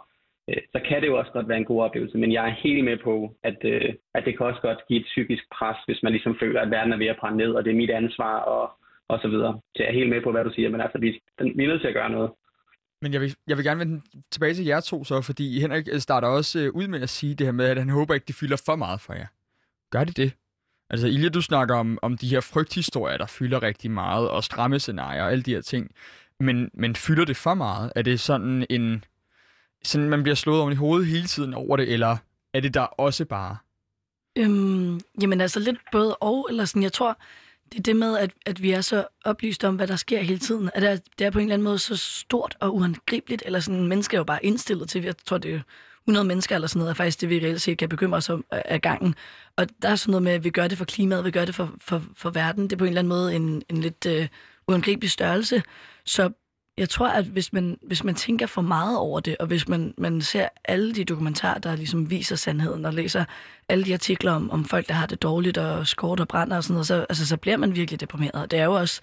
[0.50, 2.18] øh, så kan det jo også godt være en god oplevelse.
[2.18, 5.10] Men jeg er helt med på, at, øh, at det kan også godt give et
[5.12, 7.72] psykisk pres, hvis man ligesom føler, at verden er ved at brænde ned, og det
[7.72, 8.64] er mit ansvar, og,
[9.12, 9.54] og så videre.
[9.76, 11.10] Så jeg er helt med på, hvad du siger, men altså, vi,
[11.58, 12.32] vi er nødt til at gøre noget.
[13.02, 16.00] Men jeg vil, jeg vil gerne vende tilbage til jer to så, fordi Henrik øh,
[16.00, 18.36] starter også øh, ud med at sige det her med, at han håber ikke, det
[18.42, 19.28] fylder for meget for jer.
[19.92, 20.32] Gør det det?
[20.92, 24.80] Altså Ilja, du snakker om, om de her frygthistorier, der fylder rigtig meget, og stramme
[24.80, 25.92] scenarier og alle de her ting.
[26.40, 27.92] Men, men fylder det for meget?
[27.96, 29.04] Er det sådan en...
[29.84, 32.18] Sådan, man bliver slået oven i hovedet hele tiden over det, eller
[32.54, 33.58] er det der også bare?
[34.38, 37.18] Øhm, jamen altså lidt både og, eller sådan, jeg tror,
[37.72, 40.40] det er det med, at, at vi er så oplyst om, hvad der sker hele
[40.40, 40.70] tiden.
[40.74, 43.60] At det er, det er på en eller anden måde så stort og uangribeligt, eller
[43.60, 45.62] sådan, mennesker er jo bare indstillet til, jeg tror, det er
[46.08, 48.46] 100 mennesker eller sådan noget, er faktisk det, vi reelt set kan bekymre os om
[48.54, 49.16] øh, af gangen.
[49.58, 51.56] Og der er sådan noget med, at vi gør det for klimaet, vi gør det
[51.56, 52.64] for, for, for verden.
[52.64, 54.28] Det er på en eller anden måde en, en lidt øh,
[54.68, 55.64] uangribelig størrelse.
[56.06, 56.32] Så
[56.78, 59.94] jeg tror, at hvis man, hvis man tænker for meget over det, og hvis man,
[59.98, 63.26] man ser alle de dokumentarer, der ligesom viser sandheden, og læser
[63.70, 66.64] alle de artikler om, om folk, der har det dårligt, og skort og brænder og
[66.64, 68.52] sådan noget, så, altså, så bliver man virkelig deprimeret.
[68.52, 69.02] Det er jo også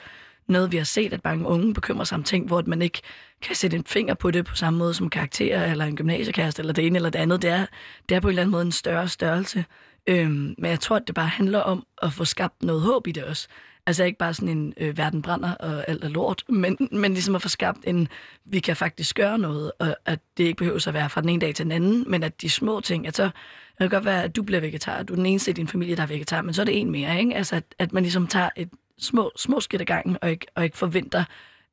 [0.49, 3.01] noget, vi har set, at mange unge bekymrer sig om ting, hvor man ikke
[3.43, 6.73] kan sætte en finger på det på samme måde som karakterer, eller en gymnasiekæreste, eller
[6.73, 7.43] det ene eller det andet.
[7.43, 7.67] Det er,
[8.09, 9.65] det er på en eller anden måde en større størrelse.
[10.09, 13.13] Øhm, men jeg tror, at det bare handler om at få skabt noget håb i
[13.13, 13.49] det også.
[13.87, 17.35] Altså ikke bare sådan en øh, verden brænder og alt er lort, men, men ligesom
[17.35, 18.09] at få skabt en,
[18.45, 21.41] vi kan faktisk gøre noget, og at det ikke behøver at være fra den ene
[21.41, 23.33] dag til den anden, men at de små ting, at så det
[23.79, 26.03] kan godt være, at du bliver vegetar, du er den eneste i din familie, der
[26.03, 27.35] er vegetar, men så er det en mere, ikke?
[27.35, 28.69] Altså at, at man ligesom tager et
[28.99, 31.25] små, små skridt ad gangen, og ikke, og ikke forventer,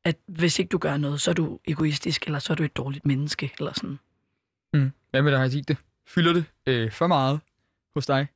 [0.03, 2.77] at hvis ikke du gør noget, så er du egoistisk, eller så er du et
[2.77, 3.99] dårligt menneske, eller sådan.
[4.73, 4.91] Mm.
[5.11, 5.77] Hvad med dig, det?
[6.07, 7.39] Fylder det øh, for meget
[7.95, 8.27] hos dig?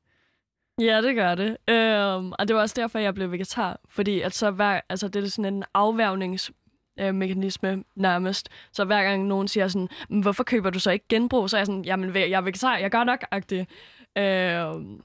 [0.81, 1.57] Ja, det gør det.
[1.67, 3.79] Øhm, og det var også derfor, jeg blev vegetar.
[3.89, 8.49] Fordi at så hver, altså, det er sådan en afværgningsmekanisme øh, nærmest.
[8.71, 11.49] Så hver gang nogen siger sådan, hvorfor køber du så ikke genbrug?
[11.49, 13.69] Så er jeg sådan, jamen jeg er vegetar, jeg gør nok agtigt.
[14.17, 15.01] Øhm,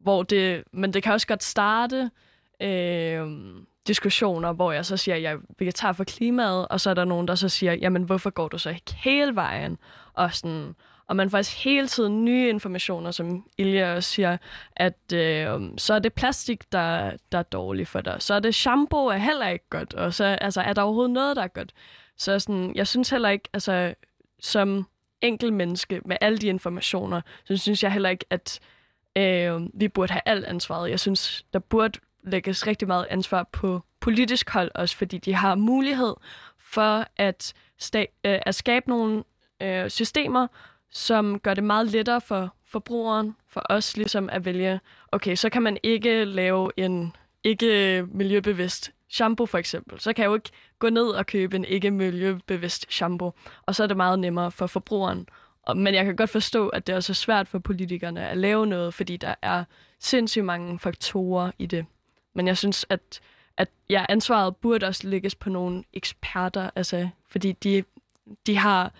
[0.00, 2.10] hvor det, men det kan også godt starte
[2.62, 3.26] øh,
[3.86, 7.04] diskussioner, hvor jeg så siger, at jeg er vegetar for klimaet, og så er der
[7.04, 9.78] nogen, der så siger, jamen hvorfor går du så ikke hele vejen?
[10.12, 10.74] Og sådan,
[11.10, 14.36] og man får faktisk hele tiden nye informationer, som Ilja også siger,
[14.76, 18.16] at øh, så er det plastik, der, der er dårligt for dig.
[18.18, 19.94] Så er det shampoo er heller ikke godt.
[19.94, 21.72] Og så altså, er der overhovedet noget, der er godt.
[22.16, 23.94] Så sådan, jeg synes heller ikke, altså
[24.40, 24.86] som
[25.20, 28.60] enkel menneske med alle de informationer, så synes jeg heller ikke, at
[29.16, 30.90] øh, vi burde have alt ansvaret.
[30.90, 35.54] Jeg synes, der burde lægges rigtig meget ansvar på politisk hold også, fordi de har
[35.54, 36.14] mulighed
[36.58, 39.24] for at, sta- øh, at skabe nogle
[39.62, 40.46] øh, systemer,
[40.90, 44.80] som gør det meget lettere for forbrugeren, for os ligesom at vælge,
[45.12, 50.00] okay, så kan man ikke lave en ikke miljøbevidst shampoo for eksempel.
[50.00, 53.32] Så kan jeg jo ikke gå ned og købe en ikke miljøbevidst shampoo,
[53.66, 55.28] og så er det meget nemmere for forbrugeren.
[55.76, 58.94] Men jeg kan godt forstå, at det er også svært for politikerne at lave noget,
[58.94, 59.64] fordi der er
[59.98, 61.86] sindssygt mange faktorer i det.
[62.34, 63.20] Men jeg synes, at,
[63.56, 67.84] at ja, ansvaret burde også lægges på nogle eksperter, altså, fordi de,
[68.46, 68.92] de har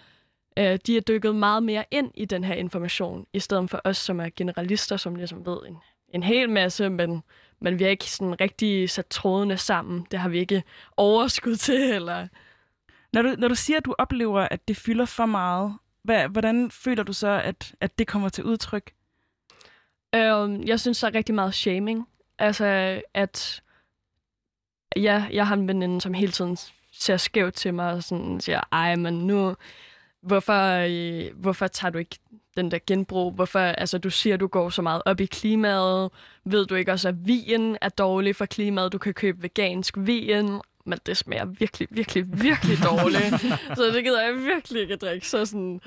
[0.58, 3.96] øh, de er dykket meget mere ind i den her information, i stedet for os,
[3.96, 5.76] som er generalister, som ligesom ved en,
[6.08, 7.22] en hel masse, men,
[7.60, 10.06] men vi har ikke sådan rigtig sat trådene sammen.
[10.10, 10.62] Det har vi ikke
[10.96, 12.28] overskud til, eller...
[13.12, 16.70] Når du, når du siger, at du oplever, at det fylder for meget, hvad, hvordan
[16.70, 18.92] føler du så, at, at det kommer til udtryk?
[20.14, 22.08] Øhm, jeg synes, der er rigtig meget shaming.
[22.38, 23.62] Altså, at...
[24.96, 26.56] Ja, jeg har en veninde, som hele tiden
[26.92, 29.56] ser skævt til mig og sådan siger, ej, men nu...
[30.22, 32.18] Hvorfor, øh, hvorfor tager du ikke
[32.56, 33.32] den der genbrug?
[33.32, 36.10] Hvorfor, altså, du siger, du går så meget op i klimaet.
[36.44, 38.92] Ved du ikke også, at vin er dårlig for klimaet?
[38.92, 43.40] Du kan købe vegansk vin, men det smager virkelig, virkelig, virkelig dårligt.
[43.76, 45.28] så det gider jeg virkelig ikke at drikke.
[45.28, 45.80] Så sådan,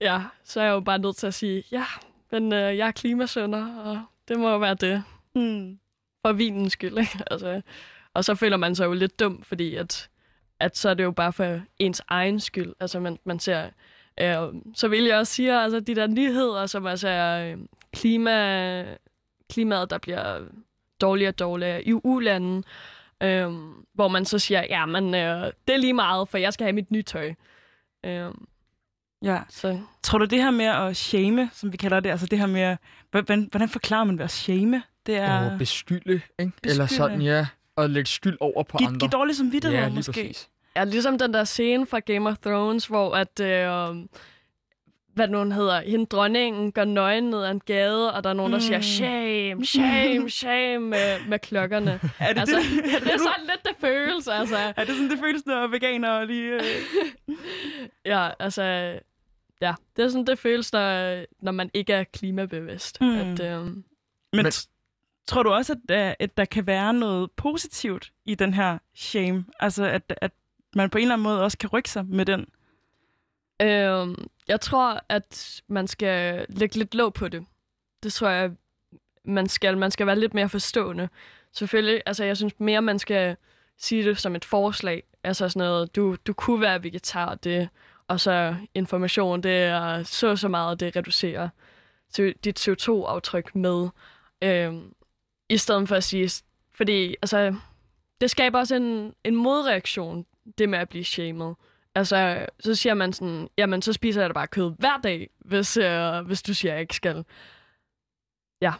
[0.00, 1.84] ja, så er jeg jo bare nødt til at sige, ja,
[2.32, 5.04] men øh, jeg er klimasønder, og det må jo være det.
[5.34, 5.78] Mm.
[6.26, 7.18] For vinens skyld, ikke?
[7.30, 7.62] Altså,
[8.14, 10.08] og så føler man sig jo lidt dum, fordi at,
[10.62, 12.72] at så er det jo bare for ens egen skyld.
[12.80, 13.68] Altså man, man ser...
[14.20, 14.36] Øh,
[14.74, 17.58] så vil jeg også sige, altså de der nyheder, som altså er øh,
[17.92, 18.84] klima,
[19.50, 20.38] klimaet, der bliver
[21.00, 22.64] dårligere og dårligere i ulanden,
[23.22, 23.50] øh,
[23.94, 26.72] hvor man så siger, ja, men øh, det er lige meget, for jeg skal have
[26.72, 27.34] mit nye tøj.
[28.04, 28.30] Øh,
[29.24, 29.38] Ja.
[29.48, 32.46] så Tror du det her med at shame, som vi kalder det, altså det her
[32.46, 32.76] med,
[33.10, 34.82] hvordan, hvordan forklarer man ved at shame?
[35.06, 36.22] Det er Og beskylde, ikke?
[36.38, 36.52] Eller
[36.84, 36.88] Beskylde.
[36.88, 37.46] sådan, ja.
[37.76, 38.98] Og lægge skyld over på give, andre.
[38.98, 40.12] give dårlig samvittighed ja, måske.
[40.12, 40.48] præcis.
[40.76, 44.06] Ja, ligesom den der scene fra Game of Thrones, hvor at, øh,
[45.14, 48.52] hvad nogen hedder, hende dronningen går nøgen ned ad en gade, og der er nogen,
[48.52, 48.82] der siger, Mm.
[48.82, 52.00] shame, shame, shame med, med klokkerne.
[52.18, 54.56] Er det, altså, det, det er sådan lidt det føles, altså.
[54.76, 56.52] er det sådan, det føles, når veganere lige...
[56.54, 56.62] Øh...
[58.06, 58.62] Ja, altså,
[59.60, 63.00] ja, det er sådan, det føles, når, når man ikke er klimabevidst.
[63.00, 63.18] Mm.
[63.18, 63.84] At, øh, Men,
[64.32, 64.52] Men- Men
[65.26, 69.44] tror du også, at der, at der kan være noget positivt i den her shame?
[69.60, 70.30] Altså, at, at
[70.76, 72.46] man på en eller anden måde også kan rykke sig med den?
[73.62, 77.44] øh, jeg tror, at man skal lægge lidt låg på det.
[78.02, 78.50] Det tror jeg,
[79.24, 79.78] man skal.
[79.78, 81.08] Man skal være lidt mere forstående.
[81.52, 83.36] Selvfølgelig, altså jeg synes mere, man skal
[83.78, 85.02] sige det som et forslag.
[85.24, 87.68] Altså sådan noget, du, du kunne være vegetar, det,
[88.08, 91.48] og så information, det er så så meget, det reducerer
[92.44, 93.88] dit CO2-aftryk med.
[94.42, 94.74] Øh,
[95.48, 96.30] I stedet for at sige,
[96.74, 97.54] fordi altså,
[98.20, 100.26] det skaber også en, en modreaktion,
[100.58, 101.54] det med at blive shamed.
[101.94, 105.76] Altså, så siger man sådan, jamen, så spiser jeg da bare kød hver dag, hvis,
[105.76, 107.24] øh, hvis du siger, jeg ikke skal.
[108.62, 108.72] Ja,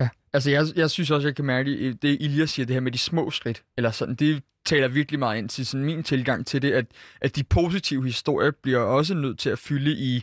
[0.00, 2.80] Ja, altså jeg, jeg synes også, jeg kan mærke, det, det Ilja siger, det her
[2.80, 6.46] med de små skridt, eller sådan, det taler virkelig meget ind til sådan min tilgang
[6.46, 6.86] til det, at,
[7.20, 10.22] at de positive historier bliver også nødt til at fylde i,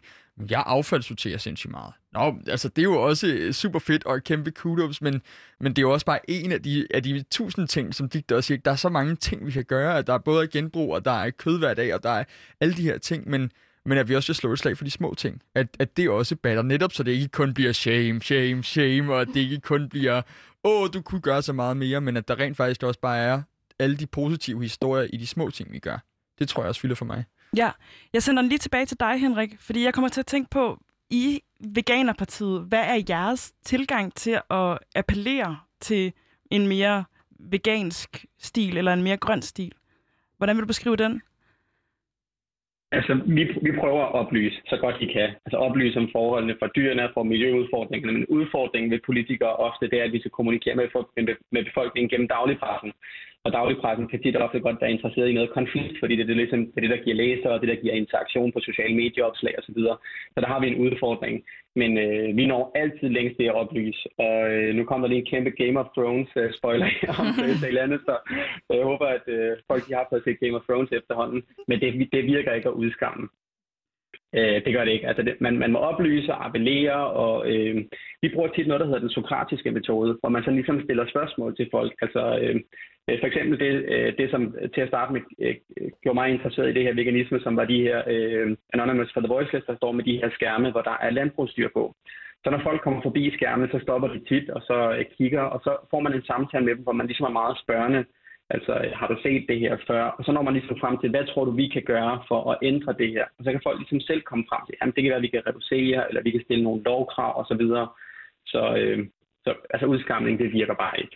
[0.50, 1.94] jeg affaldssorterer sindssygt meget.
[2.14, 5.22] Nå, altså det er jo også øh, super fedt og et kæmpe kudos, men,
[5.60, 8.36] men det er jo også bare en af de, af de tusind ting, som Digte
[8.36, 10.94] også siger, der er så mange ting, vi kan gøre, at der er både genbrug,
[10.94, 12.24] og der er kød hver dag, og der er
[12.60, 13.52] alle de her ting, men
[13.86, 15.42] men at vi også skal slå et slag for de små ting.
[15.56, 19.22] At, at det også batter netop, så det ikke kun bliver shame, shame, shame, og
[19.22, 20.22] at det ikke kun bliver,
[20.64, 23.42] åh, du kunne gøre så meget mere, men at der rent faktisk også bare er
[23.80, 25.98] alle de positive historier i de små ting, vi gør.
[26.40, 27.26] Det tror jeg også fylder for mig.
[27.58, 27.72] Ja,
[28.14, 30.80] jeg sender den lige tilbage til dig, Henrik, fordi jeg kommer til at tænke på,
[31.10, 36.14] i Veganerpartiet, hvad er jeres tilgang til at appellere til
[36.52, 37.04] en mere
[37.40, 39.72] vegansk stil, eller en mere grøn stil?
[40.38, 41.22] Hvordan vil du beskrive den?
[42.98, 45.30] Altså, vi, vi prøver at oplyse så godt vi kan.
[45.46, 48.14] Altså oplyse om forholdene for dyrene og for miljøudfordringerne.
[48.14, 50.88] Men udfordringen ved politikere ofte, det er, at vi skal kommunikere med,
[51.52, 52.92] med, befolkningen gennem dagligpressen.
[53.44, 56.38] Og dagligpressen kan tit ofte godt være interesseret i noget konflikt, fordi det er det,
[56.38, 59.56] ligesom, det, er det der giver læsere, og det, der giver interaktion på sociale medieopslag
[59.60, 59.74] osv.
[59.74, 59.96] Så,
[60.34, 61.44] så der har vi en udfordring.
[61.76, 64.10] Men øh, vi når altid længst det at oplyse.
[64.18, 66.88] Og øh, nu kommer der lige en kæmpe Game of Thrones øh, spoiler
[67.20, 67.26] om
[67.62, 68.16] det eller andet, så,
[68.68, 71.44] så jeg håber, at øh, folk de har fået set Game of Thrones efterhånden.
[71.68, 73.30] Men det, det virker ikke at udskamme.
[74.36, 75.08] Øh, det gør det ikke.
[75.08, 77.76] Altså det, man, man må oplyse og appellere, og øh,
[78.22, 81.56] vi bruger tit noget, der hedder den sokratiske metode, hvor man så ligesom stiller spørgsmål
[81.56, 81.94] til folk.
[82.02, 82.56] Altså øh,
[83.10, 85.56] øh, for eksempel det, øh, det, som til at starte med øh,
[86.04, 89.34] gjorde mig interesseret i det her veganisme, som var de her øh, Anonymous for the
[89.34, 91.96] Voiceless, der står med de her skærme, hvor der er landbrugsdyr på.
[92.44, 95.60] Så når folk kommer forbi skærmen, så stopper de tit, og så øh, kigger, og
[95.64, 98.06] så får man en samtale med dem, hvor man ligesom er meget spørgende.
[98.56, 100.04] Altså, har du set det her før?
[100.18, 102.58] Og så når man ligesom frem til, hvad tror du, vi kan gøre for at
[102.62, 103.26] ændre det her?
[103.38, 105.34] Og så kan folk ligesom selv komme frem til, jamen det kan være, at vi
[105.36, 107.48] kan reducere, eller vi kan stille nogle lovkrav osv.
[107.48, 107.88] Så, videre.
[108.46, 109.00] så, øh,
[109.44, 111.16] så altså udskamning, det virker bare ikke.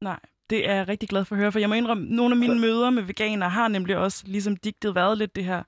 [0.00, 2.38] Nej, det er jeg rigtig glad for at høre, for jeg må indrømme, nogle af
[2.38, 5.62] mine møder med veganere har nemlig også ligesom digtet været lidt det her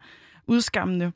[0.47, 1.13] udskammende.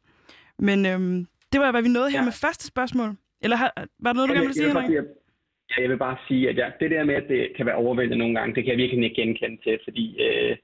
[0.58, 2.24] Men øhm, det var, hvad vi nåede her Ja.
[2.24, 3.10] med første spørgsmål.
[3.42, 5.23] Eller har, var der noget, du Jeg gerne vil- ville sige, Henrik?
[5.70, 8.18] Ja, jeg vil bare sige, at jeg, det der med, at det kan være overvældende
[8.18, 10.57] nogle gange, det kan jeg virkelig ikke genkende til, fordi øh,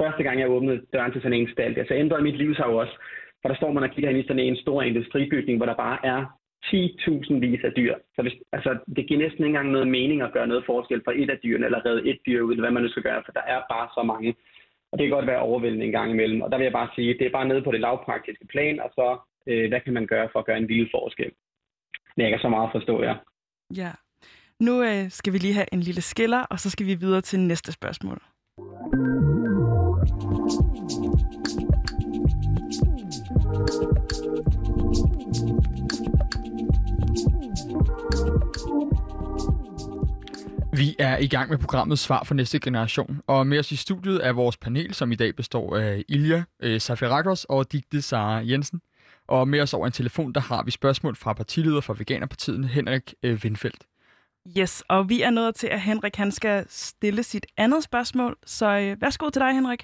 [0.00, 2.76] første gang, jeg åbnede døren til sådan en stald, altså ændrede mit liv sig jo
[2.76, 2.94] også,
[3.42, 5.98] for der står man og kigger ind i sådan en stor industribygning, hvor der bare
[6.12, 6.20] er
[6.66, 7.94] 10.000 vis af dyr.
[8.14, 11.12] Så hvis, altså, det giver næsten ikke engang noget mening at gøre noget forskel for
[11.16, 13.32] et af dyrene, eller redde et dyr ud, eller hvad man nu skal gøre, for
[13.32, 14.34] der er bare så mange.
[14.92, 16.42] Og det kan godt være overvældende en gang imellem.
[16.42, 18.80] Og der vil jeg bare sige, at det er bare nede på det lavpraktiske plan,
[18.80, 21.32] og så øh, hvad kan man gøre for at gøre en lille forskel.
[22.16, 23.16] Men jeg kan så meget forstå jer.
[23.76, 23.90] Ja.
[24.60, 27.40] Nu øh, skal vi lige have en lille skiller, og så skal vi videre til
[27.40, 28.22] næste spørgsmål.
[40.72, 44.26] Vi er i gang med programmet Svar for næste generation, og med os i studiet
[44.26, 48.80] er vores panel, som i dag består af Ilja øh, Safirakos og Digte Sara Jensen.
[49.28, 53.14] Og med os over en telefon, der har vi spørgsmål fra partileder for Veganerpartiet, Henrik
[53.22, 53.86] øh, Windfeldt.
[54.58, 58.36] Yes, og vi er nået til, at Henrik han skal stille sit andet spørgsmål.
[58.46, 59.82] Så øh, værsgo til dig, Henrik.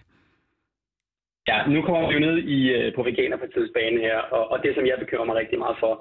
[1.49, 4.75] Ja, nu kommer vi jo ned i, øh, på Veganerpartiets bane her, og, og det,
[4.75, 5.93] som jeg bekymrer mig rigtig meget for,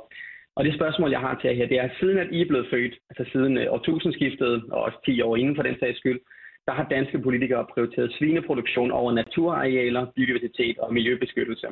[0.55, 2.67] og det spørgsmål, jeg har til jer her, det er, siden at I er blevet
[2.73, 6.19] født, altså siden øh, årtusindskiftet, og også 10 år inden for den sags skyld,
[6.67, 11.67] der har danske politikere prioriteret svineproduktion over naturarealer, biodiversitet og miljøbeskyttelse.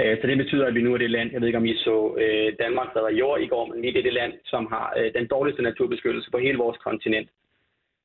[0.00, 1.74] Øh, så det betyder, at vi nu er det land, jeg ved ikke om I
[1.76, 5.12] så øh, Danmark der jord i går, men vi er det land, som har øh,
[5.14, 7.28] den dårligste naturbeskyttelse på hele vores kontinent.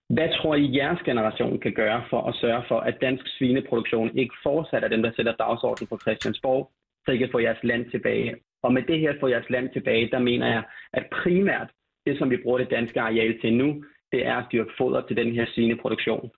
[0.09, 4.35] Hvad tror I, jeres generation kan gøre for at sørge for, at dansk svineproduktion ikke
[4.43, 6.71] fortsat er den, der sætter dagsordenen på Christiansborg,
[7.05, 10.09] så I kan få jeres land tilbage og med det her få jeres land tilbage,
[10.11, 11.69] der mener jeg, at primært
[12.05, 15.17] det, som vi bruger det danske areal til nu, det er at dyrke foder til
[15.17, 16.31] den her svineproduktion.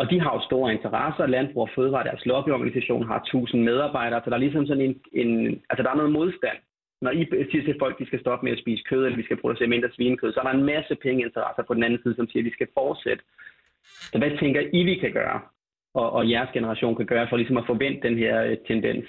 [0.00, 1.26] Og de har jo store interesser.
[1.26, 5.30] Landbrug og Fødevare, deres lobbyorganisation, har 1000 medarbejdere, så der er ligesom sådan en, en
[5.70, 6.58] altså der er noget modstand.
[7.02, 9.28] Når I siger til folk, at de skal stoppe med at spise kød, eller vi
[9.28, 12.28] skal producere mindre svinekød, så er der en masse pengeinteresser på den anden side, som
[12.28, 13.22] siger, at vi skal fortsætte.
[14.12, 15.40] Så hvad tænker I, vi kan gøre,
[15.94, 19.06] og, og jeres generation kan gøre, for ligesom at forvente den her øh, tendens?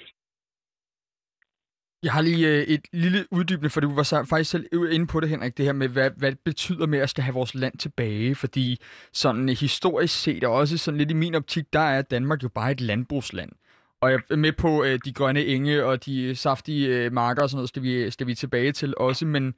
[2.02, 5.20] Jeg har lige øh, et lille uddybende, for du var så, faktisk selv inde på
[5.20, 7.78] det, Henrik, det her med, hvad, hvad det betyder med at skal have vores land
[7.78, 8.80] tilbage, fordi
[9.12, 12.48] sådan øh, historisk set, og også sådan lidt i min optik, der er Danmark jo
[12.48, 13.52] bare et landbrugsland.
[14.00, 17.42] Og jeg er med på øh, de grønne enge og de øh, saftige øh, marker
[17.42, 19.54] og sådan noget, skal vi, øh, skal vi tilbage til også, men,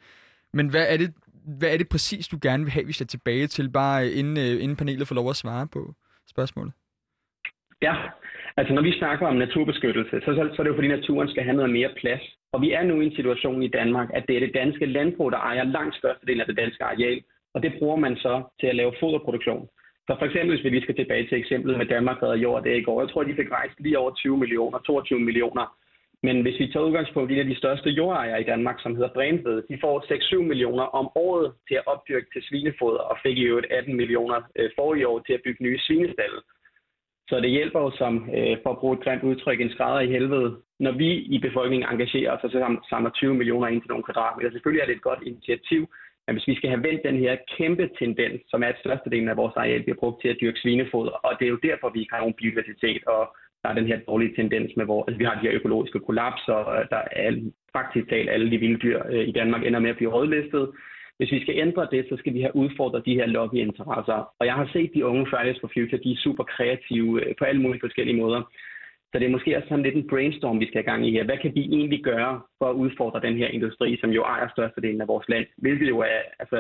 [0.53, 1.15] men hvad, er det,
[1.59, 4.63] hvad er det præcis, du gerne vil have, vi skal tilbage til, bare inden, øh,
[4.63, 5.95] inden panelet får lov at svare på
[6.29, 6.73] spørgsmålet?
[7.83, 7.95] Ja,
[8.57, 11.43] Altså når vi snakker om naturbeskyttelse, så, så, så er det jo fordi naturen skal
[11.43, 12.23] have noget mere plads.
[12.53, 15.33] Og vi er nu i en situation i Danmark, at det er det danske landbrug,
[15.33, 17.23] der ejer langt størstedelen af det danske areal.
[17.55, 19.69] Og det bruger man så til at lave foderproduktion.
[20.07, 22.77] Så for eksempel, hvis vi lige skal tilbage til eksemplet med Danmark redder jord det
[22.77, 23.01] i går.
[23.01, 25.77] Jeg tror, de fik rejst lige over 20 millioner, 22 millioner.
[26.23, 29.15] Men hvis vi tager udgangspunkt i en af de største jordejere i Danmark, som hedder
[29.17, 29.95] Brænved, de får
[30.37, 34.39] 6-7 millioner om året til at opdyrke til svinefoder, og fik i øvrigt 18 millioner
[34.57, 36.39] øh, forrige år til at bygge nye svinestalle.
[37.29, 40.13] Så det hjælper jo som, øh, for at bruge et grimt udtryk, en skrædder i
[40.17, 44.05] helvede, når vi i befolkningen engagerer os, og så samler 20 millioner ind til nogle
[44.05, 44.51] kvadratmeter.
[44.51, 45.83] Selvfølgelig er det et godt initiativ,
[46.27, 49.37] men hvis vi skal have vendt den her kæmpe tendens, som er at størstedelen af
[49.37, 52.15] vores areal bliver brugt til at dyrke svinefoder, og det er jo derfor, vi ikke
[52.15, 55.35] har nogen biodiversitet, og der er den her dårlige tendens med, hvor altså, vi har
[55.35, 57.31] de her økologiske kollapser, og øh, der er
[57.73, 60.65] faktisk talt alle de vilde dyr øh, i Danmark ender med at blive rødlistet.
[61.19, 64.19] Hvis vi skal ændre det, så skal vi have udfordret de her lobbyinteresser.
[64.39, 67.45] Og jeg har set de unge Fridays for Future, de er super kreative øh, på
[67.45, 68.43] alle mulige forskellige måder.
[69.11, 71.25] Så det er måske også sådan lidt en brainstorm, vi skal have gang i her.
[71.25, 75.01] Hvad kan vi egentlig gøre for at udfordre den her industri, som jo ejer størstedelen
[75.01, 75.47] af vores land?
[75.57, 76.57] Hvilket jo er, altså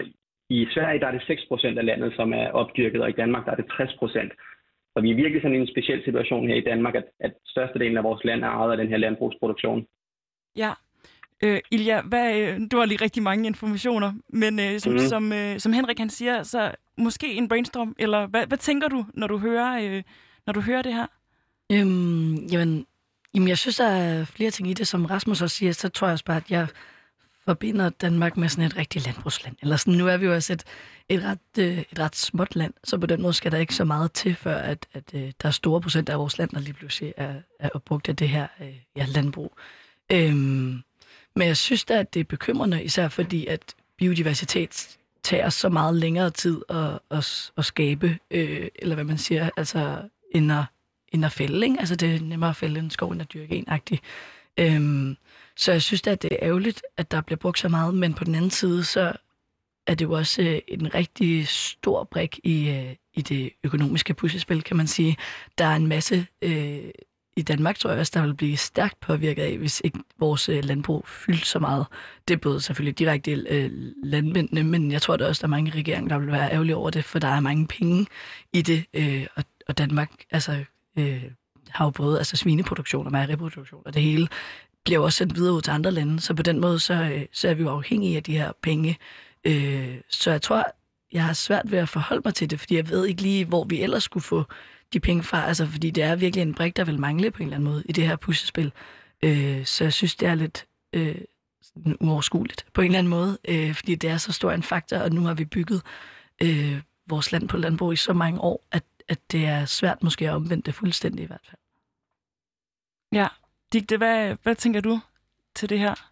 [0.48, 3.52] i Sverige der er det 6% af landet, som er opdyrket, og i Danmark der
[3.52, 4.28] er det 60%.
[4.92, 7.96] Så vi er virkelig sådan i en speciel situation her i Danmark, at, at størstedelen
[7.96, 9.86] af vores land er ejet af den her landbrugsproduktion.
[10.56, 10.70] Ja,
[11.44, 14.98] Øh, Ilja, hvad, øh, du har lige rigtig mange informationer, men øh, som, mm.
[14.98, 19.06] som, øh, som Henrik han siger, så måske en brainstorm, eller hvad, hvad tænker du,
[19.14, 20.02] når du hører, øh,
[20.46, 21.06] når du hører det her?
[21.72, 22.86] Øhm, jamen,
[23.34, 26.06] jamen, jeg synes, der er flere ting i det, som Rasmus også siger, så tror
[26.06, 26.66] jeg også bare, at jeg
[27.44, 29.56] forbinder Danmark med sådan et rigtigt landbrugsland.
[29.62, 30.64] Eller sådan, nu er vi jo også et,
[31.08, 33.84] et, ret, øh, et ret småt land, så på den måde skal der ikke så
[33.84, 36.74] meget til, før at, at øh, der er store procent af vores land, der lige
[36.74, 39.58] pludselig er, er opbrugt af det her øh, ja, landbrug.
[40.12, 40.82] Øhm,
[41.36, 45.94] men jeg synes da, at det er bekymrende, især fordi, at biodiversitet tager så meget
[45.94, 50.64] længere tid at, at, at skabe, øh, eller hvad man siger, altså end at,
[51.08, 51.76] end at fælde, ikke?
[51.80, 53.98] Altså det er nemmere at fælde en skov, end at dyrke en -agtig.
[54.56, 55.16] Øhm,
[55.56, 58.14] så jeg synes da, at det er ærgerligt, at der bliver brugt så meget, men
[58.14, 59.12] på den anden side, så
[59.86, 64.62] er det jo også øh, en rigtig stor brik i, øh, i det økonomiske puslespil,
[64.62, 65.16] kan man sige.
[65.58, 66.84] Der er en masse øh,
[67.36, 70.64] i Danmark tror jeg også, der vil blive stærkt påvirket af, hvis ikke vores øh,
[70.64, 71.86] landbrug fyldt så meget.
[72.28, 73.70] Det er både selvfølgelig direkte øh,
[74.04, 76.90] landmændene, men jeg tror der også, der er mange regeringer, der vil være ærgerlige over
[76.90, 78.06] det, for der er mange penge
[78.52, 80.64] i det, øh, og, og Danmark altså,
[80.98, 81.22] øh,
[81.68, 84.28] har jo både altså, svineproduktion og mejeriproduktion, og det hele
[84.84, 87.48] bliver også sendt videre ud til andre lande, så på den måde, så, øh, så
[87.48, 88.98] er vi jo afhængige af de her penge.
[89.44, 90.64] Øh, så jeg tror,
[91.12, 93.64] jeg har svært ved at forholde mig til det, fordi jeg ved ikke lige, hvor
[93.64, 94.44] vi ellers skulle få
[94.92, 97.46] de penge fra, altså fordi det er virkelig en brik, der vil mangle på en
[97.48, 98.72] eller anden måde i det her puslespil.
[99.22, 101.18] Øh, så jeg synes, det er lidt øh,
[101.62, 104.98] sådan uoverskueligt på en eller anden måde, øh, fordi det er så stor en faktor,
[104.98, 105.82] og nu har vi bygget
[106.42, 110.28] øh, vores land på landbrug i så mange år, at, at det er svært måske
[110.28, 111.60] at omvende det fuldstændig i hvert fald.
[113.12, 113.28] Ja.
[113.72, 115.00] Digte, hvad, hvad tænker du
[115.54, 116.10] til det her?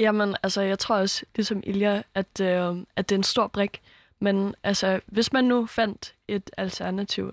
[0.00, 3.82] Jamen, altså, jeg tror også, ligesom Ilja, at, øh, at det er en stor brik.
[4.20, 7.32] Men altså, hvis man nu fandt et alternativ,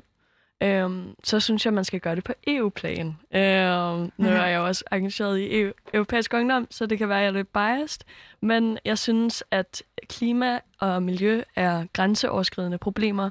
[0.62, 3.07] øh, så synes jeg, man skal gøre det på EU-plan.
[3.36, 7.18] Øh, nu er jeg jo også engageret i EU, europæisk ungdom, så det kan være,
[7.18, 8.01] at jeg er lidt biased.
[8.41, 13.30] Men jeg synes, at klima og miljø er grænseoverskridende problemer,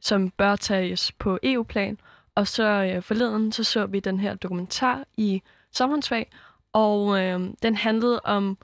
[0.00, 1.98] som bør tages på EU-plan.
[2.34, 5.42] Og så øh, forleden, så så vi den her dokumentar i
[5.72, 6.30] Sommernsvag,
[6.72, 8.58] og øh, den handlede om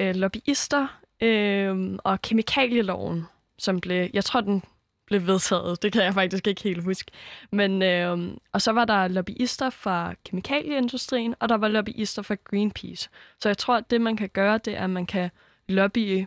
[0.00, 0.86] øh, lobbyister
[1.20, 3.26] øh, og kemikalieloven,
[3.58, 4.62] som blev, jeg tror, den
[5.06, 5.82] blev vedtaget.
[5.82, 7.10] Det kan jeg faktisk ikke helt huske.
[7.52, 13.08] Men, øh, og så var der lobbyister fra kemikalieindustrien, og der var lobbyister fra Greenpeace.
[13.40, 15.30] Så jeg tror, at det, man kan gøre, det er, at man kan
[15.68, 16.26] lobbye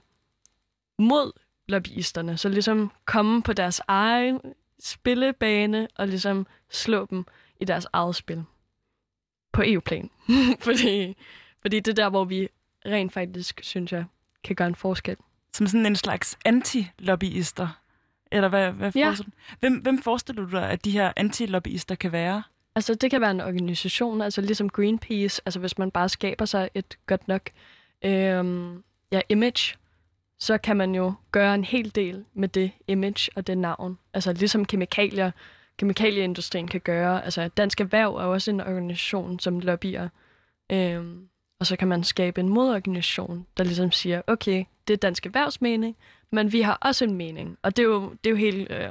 [1.00, 1.32] mod
[1.68, 2.38] lobbyisterne.
[2.38, 4.40] Så ligesom komme på deres egen
[4.80, 7.26] spillebane og ligesom slå dem
[7.62, 8.44] i deres eget spil.
[9.52, 10.10] På EU-plan.
[10.66, 11.18] fordi,
[11.62, 12.48] fordi det er der, hvor vi
[12.86, 14.06] rent faktisk, synes jeg,
[14.44, 15.16] kan gøre en forskel.
[15.54, 17.68] Som sådan en slags anti-lobbyister?
[18.32, 19.06] Eller hvad, hvad Ja.
[19.08, 19.56] forestiller du?
[19.60, 22.44] Hvem, hvem forestiller du dig, at de her anti-lobbyister kan være?
[22.76, 26.70] Altså, det kan være en organisation, altså ligesom Greenpeace, altså hvis man bare skaber sig
[26.74, 27.42] et godt nok
[28.06, 29.76] øhm, ja, image,
[30.40, 33.98] så kan man jo gøre en hel del med det image og det navn.
[34.14, 35.32] Altså ligesom kemikalier,
[35.78, 37.26] kemikalieindustrien kan gøre.
[37.26, 40.10] Altså Dansk Erhverv er også en organisation, som lobbyer.
[40.72, 41.28] Øhm,
[41.60, 45.62] og så kan man skabe en modorganisation, der ligesom siger, okay, det er Dansk Erhvervs
[45.62, 45.96] mening,
[46.32, 47.58] men vi har også en mening.
[47.62, 48.90] Og det er jo, det er jo helt øh,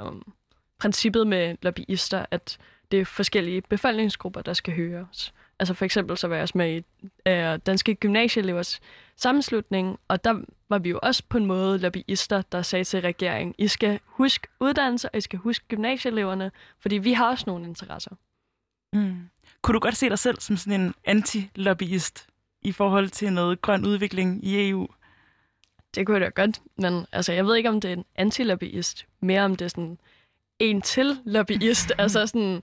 [0.78, 2.59] princippet med lobbyister, at
[2.91, 5.34] det er forskellige befolkningsgrupper, der skal høres.
[5.59, 6.84] Altså for eksempel så var jeg også med i
[7.28, 8.80] øh, Danske Gymnasieelevers
[9.16, 13.55] sammenslutning, og der var vi jo også på en måde lobbyister, der sagde til regeringen,
[13.59, 18.11] I skal huske uddannelse, og I skal huske gymnasieeleverne, fordi vi har også nogle interesser.
[18.93, 19.28] Mm.
[19.62, 22.26] Kunne du godt se dig selv som sådan en anti-lobbyist
[22.62, 24.89] i forhold til noget grøn udvikling i EU?
[25.95, 29.07] Det kunne jeg da godt, men altså, jeg ved ikke, om det er en anti-lobbyist,
[29.20, 29.99] mere om det er sådan
[30.59, 32.62] en til lobbyist, altså sådan,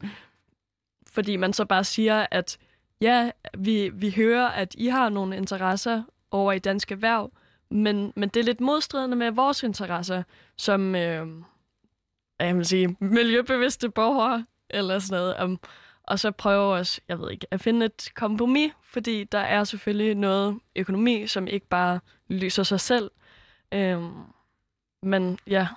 [1.08, 2.58] fordi man så bare siger, at
[3.02, 7.32] ja, vi, vi hører, at I har nogle interesser over i dansk erhverv,
[7.70, 10.24] men, men det er lidt modstridende med vores interesser,
[10.58, 11.28] som, øh,
[12.40, 15.60] jeg vil sige, miljøbevidste borgere, eller sådan noget, om,
[16.04, 20.16] og så prøve os, jeg ved ikke, at finde et kompromis, fordi der er selvfølgelig
[20.16, 23.12] noget økonomi, som ikke bare lyser sig selv.
[23.72, 24.14] Øhm,
[25.04, 25.68] men ja,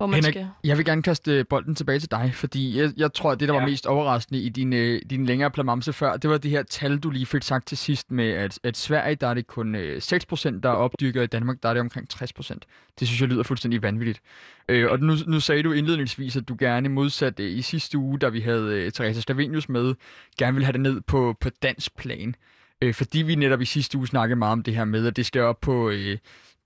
[0.00, 0.48] hvor man Henrik, skal...
[0.64, 3.54] Jeg vil gerne kaste bolden tilbage til dig, fordi jeg, jeg tror, at det, der
[3.54, 3.60] ja.
[3.60, 6.98] var mest overraskende i din, øh, din længere plamamse før, det var det her tal,
[6.98, 9.96] du lige fik sagt til sidst med, at, at Sverige, der er det kun øh,
[9.96, 12.58] 6%, der er opdyrket, og i Danmark, der er det omkring 60%.
[13.00, 14.20] Det synes jeg lyder fuldstændig vanvittigt.
[14.68, 18.18] Øh, og nu, nu sagde du indledningsvis, at du gerne modsat øh, i sidste uge,
[18.18, 19.94] da vi havde øh, Teresa Slavenius med,
[20.38, 22.34] gerne vil have det ned på, på dansk plan.
[22.82, 25.26] Øh, fordi vi netop i sidste uge snakkede meget om det her med, at det
[25.26, 25.90] skal op på...
[25.90, 26.18] Øh,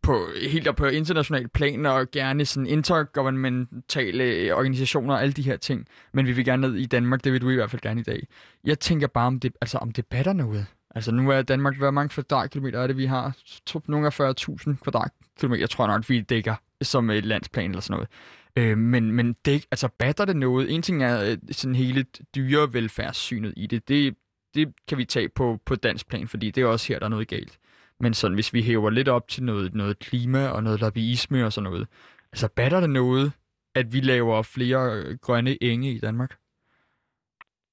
[0.05, 5.57] på, helt op på international plan, og gerne sådan intergovernmentale organisationer og alle de her
[5.57, 5.87] ting.
[6.13, 8.05] Men vi vil gerne ned i Danmark, det vil du i hvert fald gerne i
[8.05, 8.27] dag.
[8.65, 10.67] Jeg tænker bare, om det, altså, om det batter noget.
[10.95, 13.37] Altså nu er Danmark, hvor mange kvadratkilometer er det, vi har?
[13.87, 18.09] Nogle af 40.000 kvadratkilometer, tror jeg nok, vi dækker som et landsplan eller sådan noget.
[18.57, 20.75] Øh, men, men det, altså batter det noget?
[20.75, 23.89] En ting er øh, sådan hele dyrevelfærdssynet i det.
[23.89, 24.15] Det,
[24.55, 27.11] det kan vi tage på, på dansk plan, fordi det er også her, der er
[27.11, 27.59] noget galt.
[28.01, 31.53] Men sådan, hvis vi hæver lidt op til noget, noget klima og noget lobbyisme og
[31.53, 31.89] sådan noget,
[32.33, 33.33] altså batter det noget,
[33.75, 36.33] at vi laver flere øh, grønne enge i Danmark?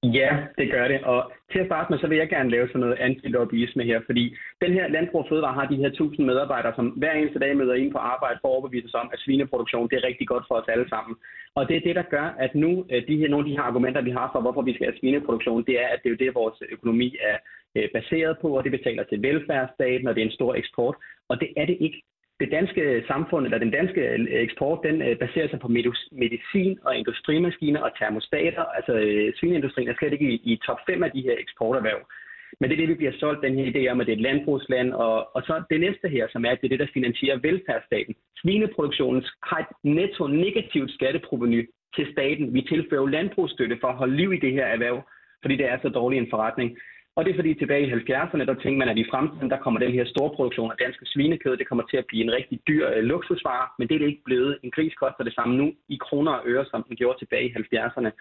[0.03, 1.03] Ja, det gør det.
[1.03, 4.35] Og til at starte med, så vil jeg gerne lave sådan noget antilobbyisme her, fordi
[4.61, 7.91] den her Landbrug Fødevare har de her 1000 medarbejdere, som hver eneste dag møder ind
[7.91, 10.67] på arbejde for at overbevise sig om, at svineproduktion det er rigtig godt for os
[10.67, 11.15] alle sammen.
[11.55, 13.67] Og det er det, der gør, at nu øh, de her, nogle af de her
[13.69, 16.23] argumenter, vi har for, hvorfor vi skal have svineproduktion, det er, at det er jo
[16.23, 17.37] det, vores økonomi er
[17.77, 20.95] øh, baseret på, og det betaler til velfærdsstaten, og det er en stor eksport.
[21.29, 22.01] Og det er det ikke.
[22.39, 25.67] Det danske samfund, eller den danske øh, eksport, den øh, baserer sig på
[26.11, 28.63] medicin og industrimaskiner og termostater.
[28.63, 32.01] Altså øh, svineindustrien er slet ikke i, i top 5 af de her eksporterhverv.
[32.59, 34.27] Men det er det, vi bliver solgt, den her idé om, at det er et
[34.29, 34.93] landbrugsland.
[34.93, 38.15] Og, og så det næste her, som er, at det er det, der finansierer velfærdsstaten.
[38.41, 42.53] Svineproduktionen har et netto negativt skatteproveny til staten.
[42.53, 44.97] Vi tilfører landbrugsstøtte for at holde liv i det her erhverv,
[45.41, 46.77] fordi det er så dårlig en forretning.
[47.15, 49.79] Og det er fordi tilbage i 70'erne, der tænkte man, at i fremtiden, der kommer
[49.79, 52.85] den her store produktion af danske svinekød, det kommer til at blive en rigtig dyr
[52.95, 54.57] øh, luksusvare, men det er det ikke blevet.
[54.63, 57.55] En gris koster det samme nu i kroner og øre, som den gjorde tilbage i
[57.75, 58.11] 70'erne.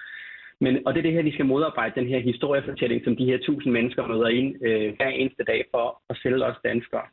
[0.61, 3.39] Men, og det er det her, vi skal modarbejde, den her historiefortælling, som de her
[3.39, 7.07] tusind mennesker møder ind øh, hver eneste dag for at sælge os danskere.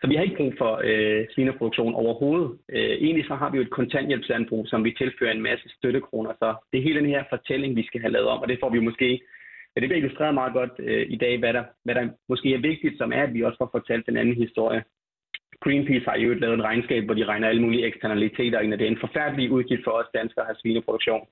[0.00, 2.50] Så vi har ikke brug for øh, svineproduktion overhovedet.
[2.68, 6.32] Øh, egentlig så har vi jo et kontanthjælpslandbrug, som vi tilfører en masse støttekroner.
[6.38, 8.70] Så det er hele den her fortælling, vi skal have lavet om, og det får
[8.70, 9.20] vi måske
[9.76, 12.58] men det bliver illustreret meget godt øh, i dag, hvad der, hvad der måske er
[12.58, 14.84] vigtigt, som er, at vi også får fortalt den anden historie.
[15.60, 18.86] Greenpeace har jo lavet et regnskab, hvor de regner alle mulige eksternaliteter ind, og det
[18.86, 21.26] er en forfærdelig udgift for os danskere at have svineproduktion.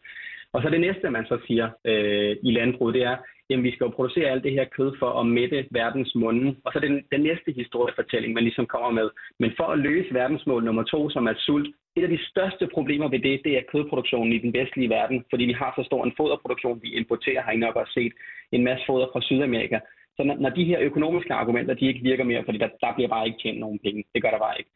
[0.53, 3.17] Og så det næste, man så siger øh, i landbruget, det er,
[3.51, 6.57] jamen vi skal jo producere alt det her kød for at mætte verdens munde.
[6.65, 9.11] Og så den, den næste historiefortælling, man ligesom kommer med.
[9.39, 13.09] Men for at løse verdensmål nummer to, som er sult, et af de største problemer
[13.09, 16.17] ved det, det er kødproduktionen i den vestlige verden, fordi vi har så stor en
[16.17, 18.13] foderproduktion, vi importerer, har I nok også set
[18.53, 19.79] en masse foder fra Sydamerika.
[20.17, 23.09] Så når, når de her økonomiske argumenter, de ikke virker mere, fordi der, der bliver
[23.09, 24.05] bare ikke tjent nogen penge.
[24.15, 24.71] Det gør der bare ikke.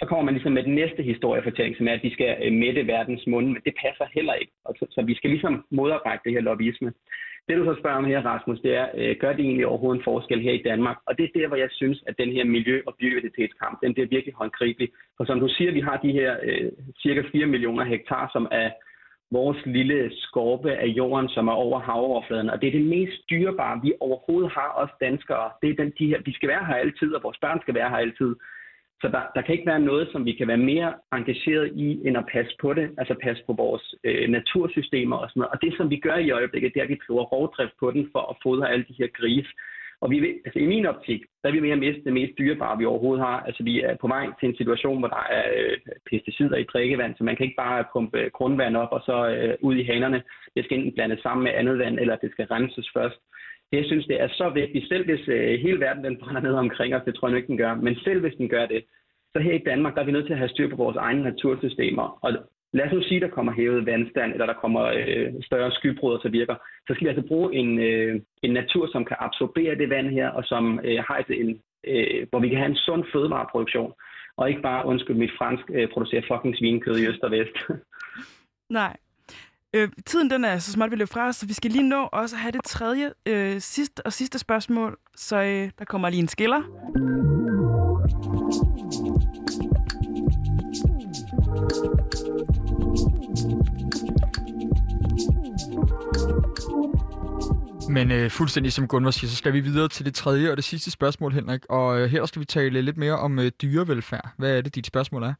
[0.00, 2.86] Så kommer man ligesom med den næste historiefortælling, som er, at vi skal øh, mætte
[2.86, 4.52] verdens munde, men det passer heller ikke.
[4.64, 6.92] Og så, så vi skal ligesom modarbejde det her lobbyisme.
[7.48, 10.04] Det du så spørger om her, Rasmus, det er, øh, gør det egentlig overhovedet en
[10.04, 10.96] forskel her i Danmark?
[11.06, 14.08] Og det er der, hvor jeg synes, at den her miljø- og biodiversitetskamp, den bliver
[14.08, 14.88] virkelig håndgribelig.
[15.16, 16.70] For som du siger, vi har de her øh,
[17.02, 18.70] cirka 4 millioner hektar, som er
[19.32, 22.50] vores lille skorpe af jorden, som er over havoverfladen.
[22.50, 25.50] Og det er det mest dyrebare, vi overhovedet har, os danskere.
[25.62, 27.90] Det er den, de her, vi skal være her altid, og vores børn skal være
[27.90, 28.34] her altid.
[29.02, 32.16] Så der, der kan ikke være noget, som vi kan være mere engageret i, end
[32.16, 35.52] at passe på det, altså passe på vores øh, natursystemer og sådan noget.
[35.54, 38.08] Og det, som vi gør i øjeblikket, det er, at vi prøver rovdrift på den
[38.12, 39.52] for at fodre alle de her grise.
[40.02, 42.78] Og vi vil, altså i min optik, der er vi mere miste det mest dyrebare,
[42.78, 43.40] vi overhovedet har.
[43.40, 45.76] Altså vi er på vej til en situation, hvor der er øh,
[46.10, 49.76] pesticider i drikkevand, så man kan ikke bare pumpe grundvand op og så øh, ud
[49.76, 50.22] i hanerne.
[50.56, 53.18] Det skal enten blandes sammen med andet vand, eller det skal renses først.
[53.72, 56.94] Jeg synes, det er så vigtigt, selv hvis øh, hele verden den brænder ned omkring
[56.94, 58.84] os, det tror jeg ikke, den gør, men selv hvis den gør det,
[59.32, 61.22] så her i Danmark, der er vi nødt til at have styr på vores egne
[61.22, 62.18] natursystemer.
[62.24, 62.32] Og
[62.72, 66.28] lad os nu sige, der kommer hævet vandstand, eller der kommer øh, større skybrud, så
[66.28, 66.54] virker,
[66.86, 70.28] så skal vi altså bruge en, øh, en natur, som kan absorbere det vand her,
[70.28, 73.92] og som øh, har et, en, øh, hvor vi kan have en sund fødevareproduktion,
[74.36, 77.56] og ikke bare, undskyld mit fransk, øh, producere fucking svinekød i øst og vest.
[78.80, 78.96] Nej,
[79.74, 82.08] Øh, tiden den er så småt vi løber fra os, så vi skal lige nå
[82.12, 84.98] også at have det tredje øh, sidste og sidste spørgsmål.
[85.16, 86.62] Så øh, der kommer lige en skiller.
[97.90, 100.64] Men øh, fuldstændig som Gunvar siger, så skal vi videre til det tredje og det
[100.64, 101.60] sidste spørgsmål, Henrik.
[101.68, 104.28] Og øh, her skal vi tale lidt mere om øh, dyrevelfærd.
[104.38, 105.34] Hvad er det, dit spørgsmål er?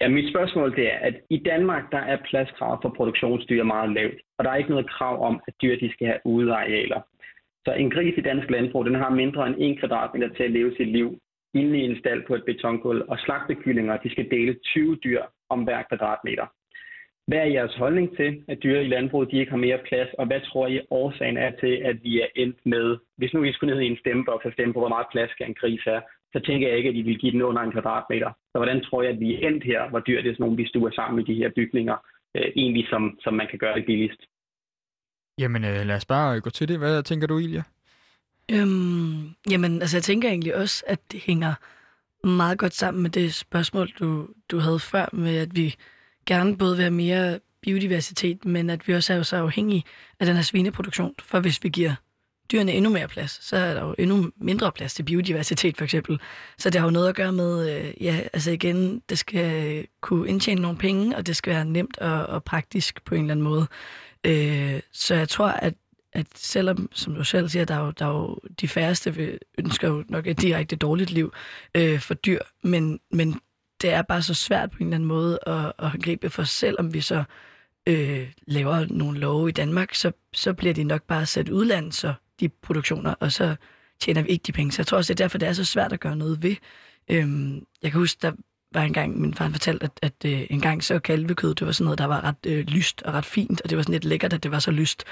[0.00, 4.20] Ja, mit spørgsmål det er, at i Danmark der er pladskrav for produktionsdyr meget lavt,
[4.38, 7.00] og der er ikke noget krav om, at dyr de skal have udearealer.
[7.64, 10.74] Så en gris i dansk landbrug, den har mindre end 1 kvadratmeter til at leve
[10.76, 11.18] sit liv
[11.54, 15.64] inde i en stald på et betonkul, og slagtekyllinger, de skal dele 20 dyr om
[15.64, 16.46] hver kvadratmeter.
[17.26, 20.26] Hvad er jeres holdning til, at dyr i landbruget de ikke har mere plads, og
[20.26, 23.74] hvad tror I årsagen er til, at vi er endt med, hvis nu I skulle
[23.74, 26.02] ned i en stemmeboks og stemme på, hvor meget plads skal en gris have,
[26.36, 28.30] så tænker jeg ikke, at I vil give den under en kvadratmeter.
[28.52, 30.56] Så hvordan tror jeg, at vi er endt her, hvor dyr det er sådan nogle,
[30.56, 31.96] vi stuer sammen i de her bygninger,
[32.36, 34.20] øh, egentlig som, som man kan gøre det billigst?
[35.38, 36.78] Jamen øh, lad os bare gå til det.
[36.78, 37.62] Hvad tænker du, Ilja?
[38.52, 41.54] Øhm, jamen, altså jeg tænker egentlig også, at det hænger
[42.26, 45.74] meget godt sammen med det spørgsmål, du, du havde før, med at vi
[46.26, 49.84] gerne både vil have mere biodiversitet, men at vi også er jo så afhængige
[50.20, 51.14] af den her svineproduktion.
[51.22, 51.94] For hvis vi giver
[52.52, 56.20] dyrene endnu mere plads, så er der jo endnu mindre plads til biodiversitet for eksempel.
[56.58, 60.28] Så det har jo noget at gøre med, øh, ja, altså igen, det skal kunne
[60.28, 63.44] indtjene nogle penge, og det skal være nemt og, og praktisk på en eller anden
[63.44, 63.66] måde.
[64.24, 65.74] Øh, så jeg tror, at
[66.12, 69.88] at selvom, som du selv siger, der er jo, der er jo de færreste ønsker
[69.88, 71.32] jo nok et direkte dårligt liv
[71.74, 73.40] øh, for dyr, men, men
[73.82, 76.76] det er bare så svært på en eller anden måde at, at gribe for selv,
[76.78, 77.24] om vi så
[77.86, 82.14] øh, laver nogle love i Danmark, så, så bliver de nok bare sat udlandet, så
[82.40, 83.56] de produktioner, og så
[84.00, 84.72] tjener vi ikke de penge.
[84.72, 86.56] Så jeg tror også, det er derfor, det er så svært at gøre noget ved.
[87.10, 88.32] Øhm, jeg kan huske, der
[88.74, 91.72] var en gang, min far fortalte, at, at øh, en gang så kalvekød, det var
[91.72, 94.04] sådan noget, der var ret øh, lyst og ret fint, og det var sådan lidt
[94.04, 95.04] lækkert, at det var så lyst.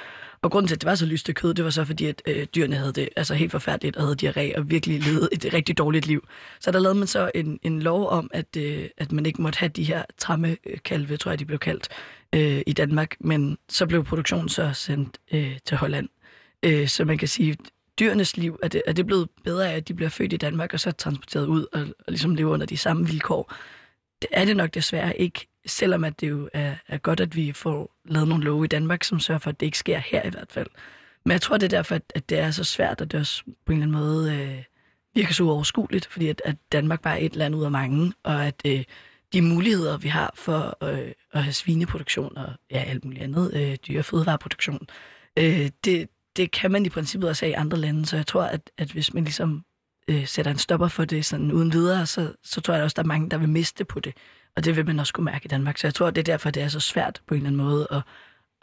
[0.42, 2.22] Og grunden til, at det var så lyst det kød, det var så fordi, at
[2.28, 5.78] øh, dyrene havde det altså helt forfærdeligt og havde diarré og virkelig levede et rigtig
[5.78, 6.28] dårligt liv.
[6.60, 9.58] Så der lavede man så en, en lov om, at, øh, at man ikke måtte
[9.58, 11.88] have de her tramme øh, kalve, tror jeg, de blev kaldt,
[12.34, 13.16] øh, i Danmark.
[13.20, 16.08] Men så blev produktionen så sendt øh, til Holland.
[16.64, 17.56] Øh, så man kan sige,
[17.98, 20.72] dyrenes liv, er det, er det blevet bedre af, at de bliver født i Danmark
[20.74, 23.54] og så transporteret ud og, og ligesom lever under de samme vilkår?
[24.22, 27.52] Det er det nok desværre ikke, selvom at det jo er, er godt, at vi
[27.52, 30.30] får lavet nogle love i Danmark, som sørger for, at det ikke sker her i
[30.30, 30.66] hvert fald.
[31.24, 33.42] Men jeg tror, det er derfor, at, at det er så svært, og det også
[33.66, 34.62] på en eller anden måde øh,
[35.14, 38.46] virker så uoverskueligt, fordi at, at Danmark bare er et land ud af mange, og
[38.46, 38.84] at øh,
[39.32, 43.76] de muligheder, vi har for øh, at have svineproduktion og ja, alt muligt andet øh,
[43.88, 44.88] dyre- og fødevareproduktion,
[45.38, 48.42] øh, det, det kan man i princippet også have i andre lande, så jeg tror,
[48.42, 49.64] at, at hvis man ligesom
[50.08, 53.02] øh, sætter en stopper for det sådan uden videre, så, så tror jeg også, der
[53.02, 54.14] er mange, der vil miste på det.
[54.56, 55.78] Og det vil man også kunne mærke i Danmark.
[55.78, 57.86] Så jeg tror, det er derfor, det er så svært på en eller anden måde
[57.90, 58.02] at,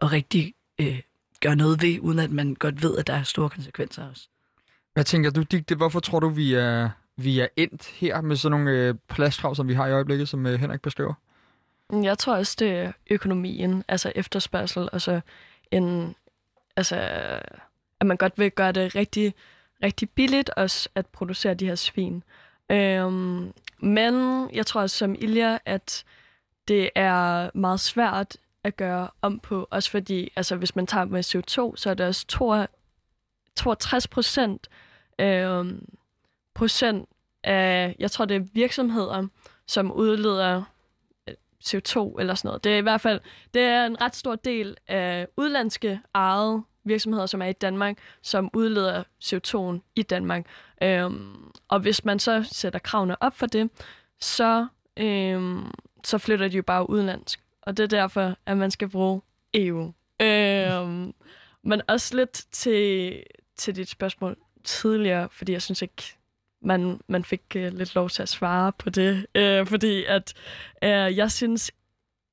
[0.01, 0.99] at rigtig øh,
[1.41, 4.27] gøre noget ved, uden at man godt ved, at der er store konsekvenser også.
[4.93, 5.75] Hvad tænker du, Digte?
[5.75, 9.67] Hvorfor tror du, vi er, vi er endt her med sådan nogle øh, pladskrav, som
[9.67, 11.13] vi har i øjeblikket, som øh, Henrik beskriver?
[12.03, 15.21] Jeg tror også, det er økonomien, altså efterspørgsel, og så
[15.71, 16.15] en,
[16.81, 16.95] altså,
[17.99, 19.33] at man godt vil gøre det rigtig,
[19.83, 22.23] rigtig billigt også at producere de her svin.
[22.71, 26.03] Øhm, men jeg tror også som Ilja, at
[26.67, 31.25] det er meget svært at gøre om på, også fordi, altså hvis man tager med
[31.25, 32.25] CO2, så er det også
[33.55, 34.69] 62 procent
[35.19, 35.85] øhm,
[36.53, 37.09] procent
[37.43, 39.27] af, jeg tror det er virksomheder,
[39.67, 40.63] som udleder
[41.27, 42.63] øh, CO2 eller sådan noget.
[42.63, 43.19] Det er i hvert fald,
[43.53, 48.49] det er en ret stor del af udlandske ejede virksomheder, som er i Danmark, som
[48.53, 50.45] udleder CO2 i Danmark.
[50.83, 53.69] Øhm, og hvis man så sætter kravene op for det,
[54.19, 54.67] så,
[54.97, 55.71] øhm,
[56.03, 57.39] så flytter de jo bare udenlandsk.
[57.61, 59.21] Og det er derfor, at man skal bruge
[59.53, 59.93] EU.
[60.21, 61.13] Øhm,
[61.63, 63.23] men også lidt til,
[63.57, 66.03] til dit spørgsmål tidligere, fordi jeg synes ikke,
[66.61, 69.25] man, man fik uh, lidt lov til at svare på det.
[69.37, 70.33] Uh, fordi at
[70.83, 71.71] uh, jeg synes,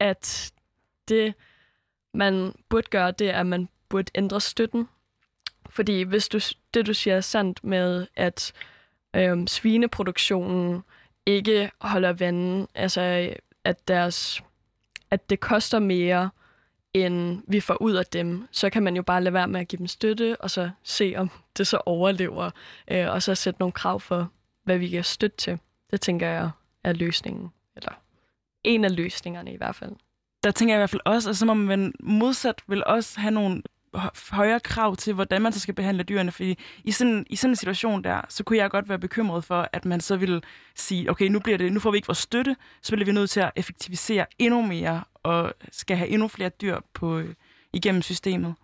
[0.01, 0.53] at
[1.09, 1.35] det,
[2.15, 4.89] man burde gøre, det er, at man burde ændre støtten.
[5.71, 6.41] Fordi hvis du,
[6.75, 8.53] det, du siger er sandt med, at
[9.17, 10.83] øhm, svineproduktionen
[11.27, 13.31] ikke holder vandet, altså
[13.65, 14.43] at, deres,
[15.11, 16.31] at det koster mere,
[16.95, 19.69] end vi får ud af dem, så kan man jo bare lade være med at
[19.69, 22.51] give dem støtte, og så se, om det så overlever,
[22.91, 24.31] øh, og så sætte nogle krav for,
[24.65, 25.59] hvad vi kan støtte til.
[25.91, 26.51] Det tænker jeg
[26.85, 27.93] er løsningen, eller
[28.65, 29.93] en af løsningerne i hvert fald.
[30.45, 33.31] Der tænker jeg i hvert fald også, at så må man modsat vil også have
[33.31, 33.63] nogle
[34.31, 36.33] højere krav til, hvordan man så skal behandle dyrene.
[36.33, 39.69] Fordi i sådan, i sådan en situation der, så kunne jeg godt være bekymret for,
[39.73, 40.43] at man så vil
[40.75, 43.31] sige, okay, nu, bliver det, nu får vi ikke vores støtte, så bliver vi nødt
[43.31, 47.35] til at effektivisere endnu mere, og skal have endnu flere dyr på, øh,
[47.73, 48.55] igennem systemet.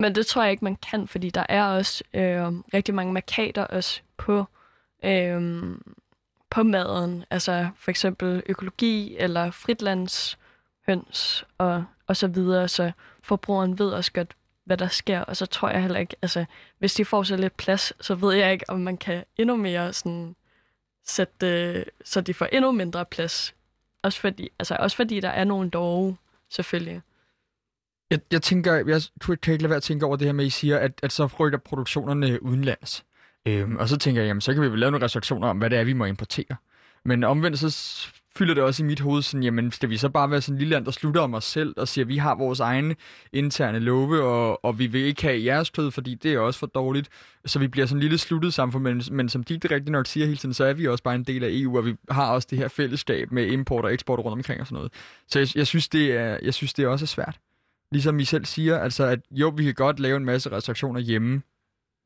[0.00, 3.64] Men det tror jeg ikke, man kan, fordi der er også øh, rigtig mange markader
[3.64, 4.44] også på,
[5.04, 5.62] øh,
[6.50, 7.24] på maden.
[7.30, 12.92] Altså for eksempel økologi eller fritlandshøns og, og så videre, så
[13.22, 14.34] forbrugeren ved også godt,
[14.68, 16.44] hvad der sker, og så tror jeg heller ikke, altså
[16.78, 19.92] hvis de får så lidt plads, så ved jeg ikke, om man kan endnu mere
[19.92, 20.36] sådan
[21.06, 23.54] sætte, øh, så de får endnu mindre plads.
[24.02, 26.16] Også fordi, altså også fordi der er nogle dårlige,
[26.48, 27.00] selvfølgelig.
[28.10, 29.02] Jeg, jeg tænker, jeg
[29.42, 31.12] kan ikke lade være at tænke over det her med, at I siger, at, at
[31.12, 33.04] så rykker produktionerne udenlands.
[33.46, 35.70] Øhm, og så tænker jeg, jamen så kan vi vel lave nogle restriktioner om, hvad
[35.70, 36.56] det er, vi må importere.
[37.04, 37.70] Men omvendt så
[38.38, 40.58] fylder det også i mit hoved sådan, jamen skal vi så bare være sådan en
[40.58, 42.96] lille land, der slutter om os selv og siger, at vi har vores egne
[43.32, 46.66] interne love, og, og vi vil ikke have jeres kød, fordi det er også for
[46.66, 47.08] dårligt.
[47.46, 50.06] Så vi bliver sådan en lille sluttet samfund, men, men som de rigtig rigtigt nok
[50.06, 52.32] siger hele tiden, så er vi også bare en del af EU, og vi har
[52.32, 54.92] også det her fællesskab med import og eksport rundt omkring og sådan noget.
[55.28, 57.38] Så jeg, jeg, synes, det er, jeg synes, det er også svært.
[57.92, 61.42] Ligesom I selv siger, altså at jo, vi kan godt lave en masse restriktioner hjemme,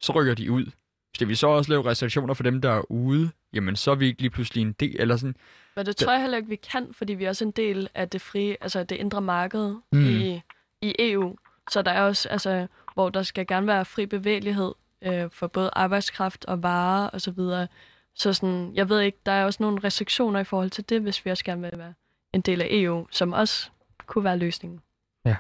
[0.00, 0.66] så rykker de ud.
[1.14, 4.06] Skal vi så også lave restriktioner for dem, der er ude, jamen så er vi
[4.06, 5.36] ikke lige pludselig en del, eller sådan.
[5.76, 8.08] Men det tror jeg heller ikke, vi kan, fordi vi er også en del af
[8.08, 10.06] det frie, altså det indre marked mm.
[10.06, 10.42] i,
[10.82, 11.36] i EU.
[11.70, 15.70] Så der er også, altså, hvor der skal gerne være fri bevægelighed øh, for både
[15.72, 17.68] arbejdskraft og varer og så videre.
[18.14, 21.24] Så sådan, jeg ved ikke, der er også nogle restriktioner i forhold til det, hvis
[21.24, 21.94] vi også gerne vil være
[22.32, 23.70] en del af EU, som også
[24.06, 24.80] kunne være løsningen.
[25.24, 25.36] Ja.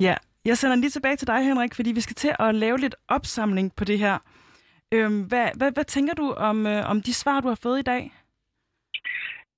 [0.00, 0.14] Ja,
[0.44, 3.74] jeg sender lige tilbage til dig, Henrik, fordi vi skal til at lave lidt opsamling
[3.74, 4.18] på det her.
[4.94, 7.88] Øhm, hvad, hvad, hvad tænker du om, øh, om de svar, du har fået i
[7.92, 8.02] dag?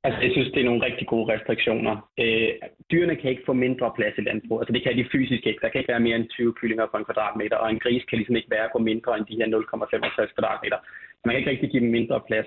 [0.07, 1.95] Altså, jeg synes, det er nogle rigtig gode restriktioner.
[2.22, 2.49] Øh,
[2.91, 4.62] dyrene kan ikke få mindre plads i landbruget.
[4.62, 5.61] Altså, det kan de fysisk ikke.
[5.62, 8.18] Der kan ikke være mere end 20 kyllinger på en kvadratmeter, og en gris kan
[8.18, 10.78] ligesom ikke være på mindre end de her 0,65 kvadratmeter.
[11.24, 12.47] Man kan ikke rigtig give dem mindre plads.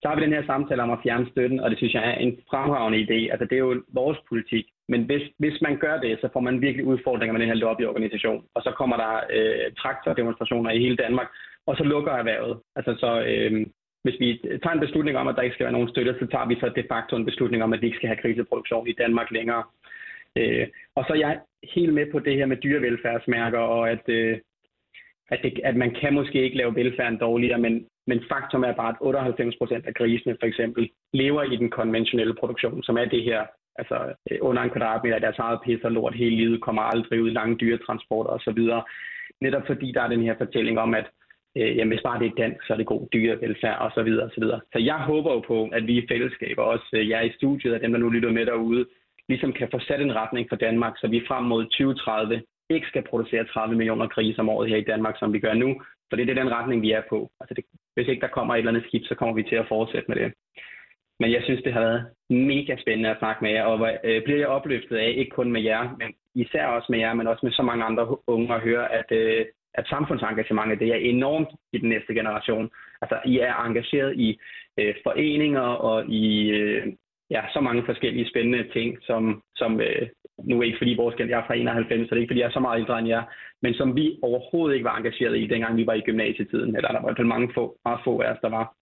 [0.00, 2.18] Så har vi den her samtale om at fjerne støtten, og det synes jeg er
[2.26, 3.18] en fremragende idé.
[3.32, 4.66] Altså, det er jo vores politik.
[4.88, 8.44] Men hvis, hvis man gør det, så får man virkelig udfordringer med den her lobbyorganisation.
[8.54, 11.28] Og så kommer der øh, traktordemonstrationer i hele Danmark,
[11.66, 12.58] og så lukker erhvervet.
[12.76, 13.66] Altså, så, øh,
[14.04, 16.46] hvis vi tager en beslutning om, at der ikke skal være nogen støtte, så tager
[16.46, 19.30] vi så de facto en beslutning om, at vi ikke skal have kriseproduktion i Danmark
[19.30, 19.62] længere.
[20.36, 21.40] Øh, og så er jeg
[21.74, 24.38] helt med på det her med dyrevelfærdsmærker, og at, øh,
[25.30, 28.88] at, det, at man kan måske ikke lave velfærden dårligere, men, men faktum er bare,
[28.88, 33.22] at 98 procent af grisene for eksempel lever i den konventionelle produktion, som er det
[33.22, 33.46] her,
[33.78, 37.22] altså øh, under en kvadratmeter af deres eget pis og lort hele livet, kommer aldrig
[37.22, 38.60] ud i lange dyretransporter osv.
[39.40, 41.06] Netop fordi der er den her fortælling om, at
[41.56, 44.24] øh, jamen hvis bare det er dansk, så er det god dyrevelfærd og så videre
[44.24, 44.60] og så videre.
[44.72, 47.74] Så jeg håber jo på, at vi i fællesskab, og også øh, jer i studiet,
[47.74, 48.86] og dem, der nu lytter med derude,
[49.28, 53.02] ligesom kan få sat en retning for Danmark, så vi frem mod 2030 ikke skal
[53.02, 55.80] producere 30 millioner grise om året her i Danmark, som vi gør nu.
[56.08, 57.30] For det er den retning, vi er på.
[57.40, 59.68] Altså det, hvis ikke der kommer et eller andet skib, så kommer vi til at
[59.68, 60.32] fortsætte med det.
[61.20, 64.38] Men jeg synes, det har været mega spændende at snakke med jer, og øh, bliver
[64.38, 67.52] jeg opløftet af, ikke kun med jer, men især også med jer, men også med
[67.52, 69.46] så mange andre unge at høre, at, øh,
[69.78, 72.70] at samfundsengagementet det er enormt i den næste generation.
[73.02, 74.38] Altså, I er engageret i
[74.78, 76.92] øh, foreninger og i øh,
[77.30, 80.08] ja, så mange forskellige spændende ting, som, som øh,
[80.38, 82.46] nu er ikke fordi vores jeg er fra 91, så det er ikke fordi jeg
[82.46, 83.22] er så meget ældre end jer,
[83.62, 87.00] men som vi overhovedet ikke var engageret i, dengang vi var i gymnasietiden, eller der
[87.00, 88.74] var i hvert fald mange få, meget få af os, der var.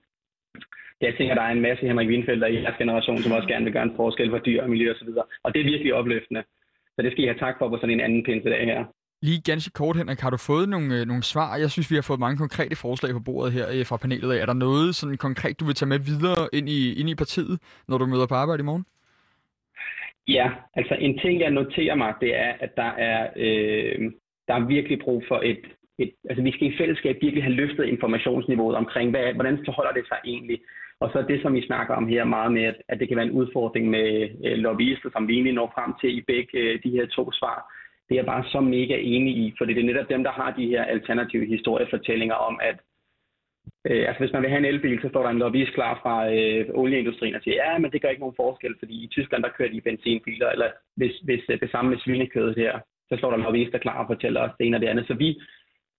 [1.01, 3.73] Jeg tænker, der er en masse Henrik Windfeldt i jeres generation, som også gerne vil
[3.73, 6.43] gøre en forskel for dyr og miljø osv., og, og det er virkelig opløftende.
[6.95, 8.85] Så det skal I have tak for på sådan en anden pinsedag her.
[9.27, 11.57] Lige ganske kort, Henrik, har du fået nogle, øh, nogle svar?
[11.65, 14.41] Jeg synes, vi har fået mange konkrete forslag på bordet her øh, fra panelet.
[14.43, 17.57] Er der noget sådan konkret, du vil tage med videre ind i, ind i partiet,
[17.89, 18.85] når du møder på arbejde i morgen?
[20.29, 24.13] Ja, altså en ting, jeg noterer mig, det er, at der er, øh,
[24.49, 25.65] der er virkelig brug for et,
[25.99, 26.11] et...
[26.31, 30.19] Altså vi skal i fællesskab virkelig have løftet informationsniveauet omkring, hvad, hvordan forholder det sig
[30.25, 30.59] egentlig?
[31.01, 33.27] Og så det, som vi snakker om her meget med, at, at det kan være
[33.27, 34.09] en udfordring med
[34.45, 37.59] øh, lobbyister, som vi egentlig når frem til i begge øh, de her to svar
[38.09, 40.51] det er jeg bare så mega enig i, for det er netop dem, der har
[40.59, 42.77] de her alternative historiefortællinger om, at
[43.89, 46.33] øh, altså hvis man vil have en elbil, så står der en lobbyist klar fra
[46.35, 49.57] øh, olieindustrien og siger, ja, men det gør ikke nogen forskel, fordi i Tyskland, der
[49.57, 52.79] kører de benzinbiler, eller hvis, hvis øh, det samme med svinekødet her,
[53.09, 55.07] så står der lobbyister klar og fortæller os det ene og det andet.
[55.07, 55.41] Så vi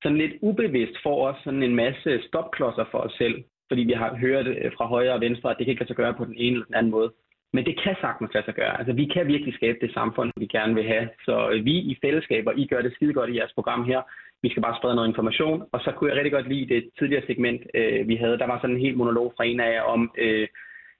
[0.03, 4.15] sådan lidt ubevidst får også sådan en masse stopklodser for os selv, fordi vi har
[4.15, 6.35] hørt øh, fra højre og venstre, at det kan ikke lade sig gøre på den
[6.37, 7.11] ene eller den anden måde.
[7.55, 8.77] Men det kan sagtens lade sig gøre.
[8.79, 11.09] Altså, vi kan virkelig skabe det samfund, vi gerne vil have.
[11.25, 14.01] Så øh, vi i fællesskaber, I gør det skide godt i jeres program her.
[14.43, 15.63] Vi skal bare sprede noget information.
[15.73, 18.37] Og så kunne jeg rigtig godt lide det tidligere segment, øh, vi havde.
[18.37, 20.47] Der var sådan en helt monolog fra en af jer om, øh,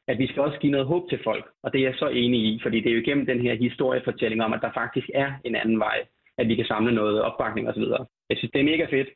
[0.08, 1.45] at vi skal også give noget håb til folk.
[1.64, 4.43] Og det er jeg så enig i, fordi det er jo igennem den her historiefortælling
[4.43, 5.97] om, at der faktisk er en anden vej,
[6.38, 7.86] at vi kan samle noget opbakning osv.
[8.30, 9.10] Jeg synes, det er mega fedt.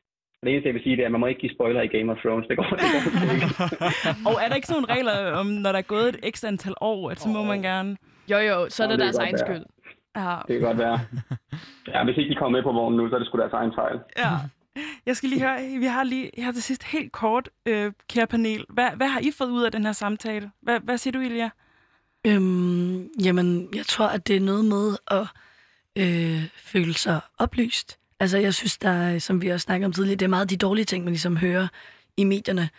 [0.43, 2.11] Det eneste, jeg vil sige, det er, at man må ikke give spoiler i Game
[2.11, 2.47] of Thrones.
[2.47, 2.79] Det går, det
[3.13, 3.47] går ikke.
[4.29, 6.73] og er der ikke sådan nogle regler om, når der er gået et ekstra antal
[6.81, 7.97] år, at så må man gerne...
[8.31, 9.45] Jo, jo, så er det, det deres egen være.
[9.47, 9.65] skyld.
[10.15, 10.35] Ja.
[10.47, 10.99] Det kan godt være.
[11.93, 13.71] Ja, hvis ikke de kommer med på vognen nu, så er det sgu deres egen
[13.75, 13.99] fejl.
[14.17, 14.29] Ja.
[15.05, 18.65] Jeg skal lige høre, vi har lige her til sidst helt kort, øh, kære panel.
[18.69, 20.51] Hvad, hvad har I fået ud af den her samtale?
[20.61, 21.49] Hvad, hvad siger du, Ilja?
[22.27, 25.27] Øhm, jamen, jeg tror, at det er noget med at
[25.97, 27.98] øh, føle sig oplyst.
[28.19, 30.85] Altså, jeg synes, der, som vi også snakkede om tidligere, det er meget de dårlige
[30.85, 31.67] ting, man ligesom hører
[32.17, 32.69] i medierne.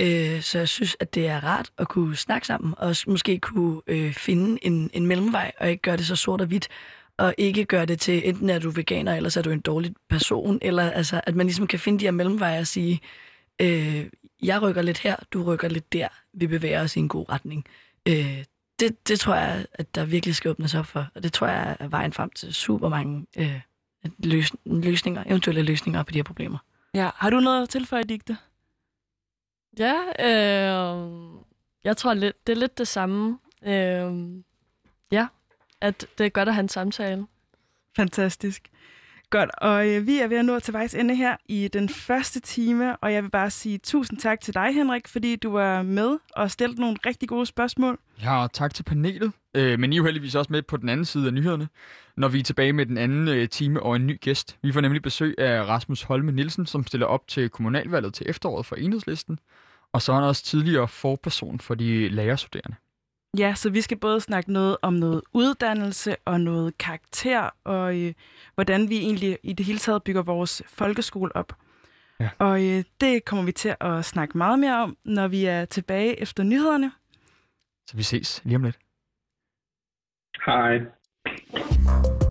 [0.00, 3.80] Øh, så jeg synes, at det er rart at kunne snakke sammen, og måske kunne
[3.86, 6.68] øh, finde en, en mellemvej, og ikke gøre det så sort og hvidt,
[7.16, 9.94] og ikke gøre det til, enten er du veganer, eller så er du en dårlig
[10.08, 13.00] person, eller altså, at man ligesom kan finde de her mellemveje og sige,
[13.60, 14.06] øh,
[14.42, 17.64] jeg rykker lidt her, du rykker lidt der, vi bevæger os i en god retning.
[18.08, 18.44] Øh,
[18.80, 21.76] det, det tror jeg, at der virkelig skal åbnes op for, og det tror jeg
[21.80, 23.60] er vejen frem til super mange øh,
[24.18, 26.58] løs, løsninger, eventuelle løsninger på de her problemer.
[26.94, 28.36] Ja, har du noget at tilføje, Digte?
[29.78, 31.10] Ja, øh,
[31.84, 33.38] jeg tror, lidt, det er lidt det samme.
[33.62, 34.42] Øh,
[35.12, 35.26] ja,
[35.80, 37.26] at det er godt at have en samtale.
[37.96, 38.70] Fantastisk.
[39.30, 42.40] Godt, og øh, vi er ved at nå til vejs ende her i den første
[42.40, 46.18] time, og jeg vil bare sige tusind tak til dig, Henrik, fordi du var med
[46.32, 47.98] og stillede nogle rigtig gode spørgsmål.
[48.22, 50.88] Ja, og tak til panelet, øh, men I er jo heldigvis også med på den
[50.88, 51.68] anden side af nyhederne,
[52.16, 54.58] når vi er tilbage med den anden øh, time og en ny gæst.
[54.62, 58.66] Vi får nemlig besøg af Rasmus Holme Nielsen, som stiller op til kommunalvalget til efteråret
[58.66, 59.38] for Enhedslisten,
[59.92, 62.76] og så er han også tidligere forperson for de lærerstuderende.
[63.36, 68.14] Ja, så vi skal både snakke noget om noget uddannelse og noget karakter, og øh,
[68.54, 71.52] hvordan vi egentlig i det hele taget bygger vores folkeskole op.
[72.20, 72.30] Ja.
[72.38, 76.20] Og øh, det kommer vi til at snakke meget mere om, når vi er tilbage
[76.20, 76.92] efter nyhederne.
[77.86, 78.78] Så vi ses lige om lidt.
[80.46, 80.78] Hej.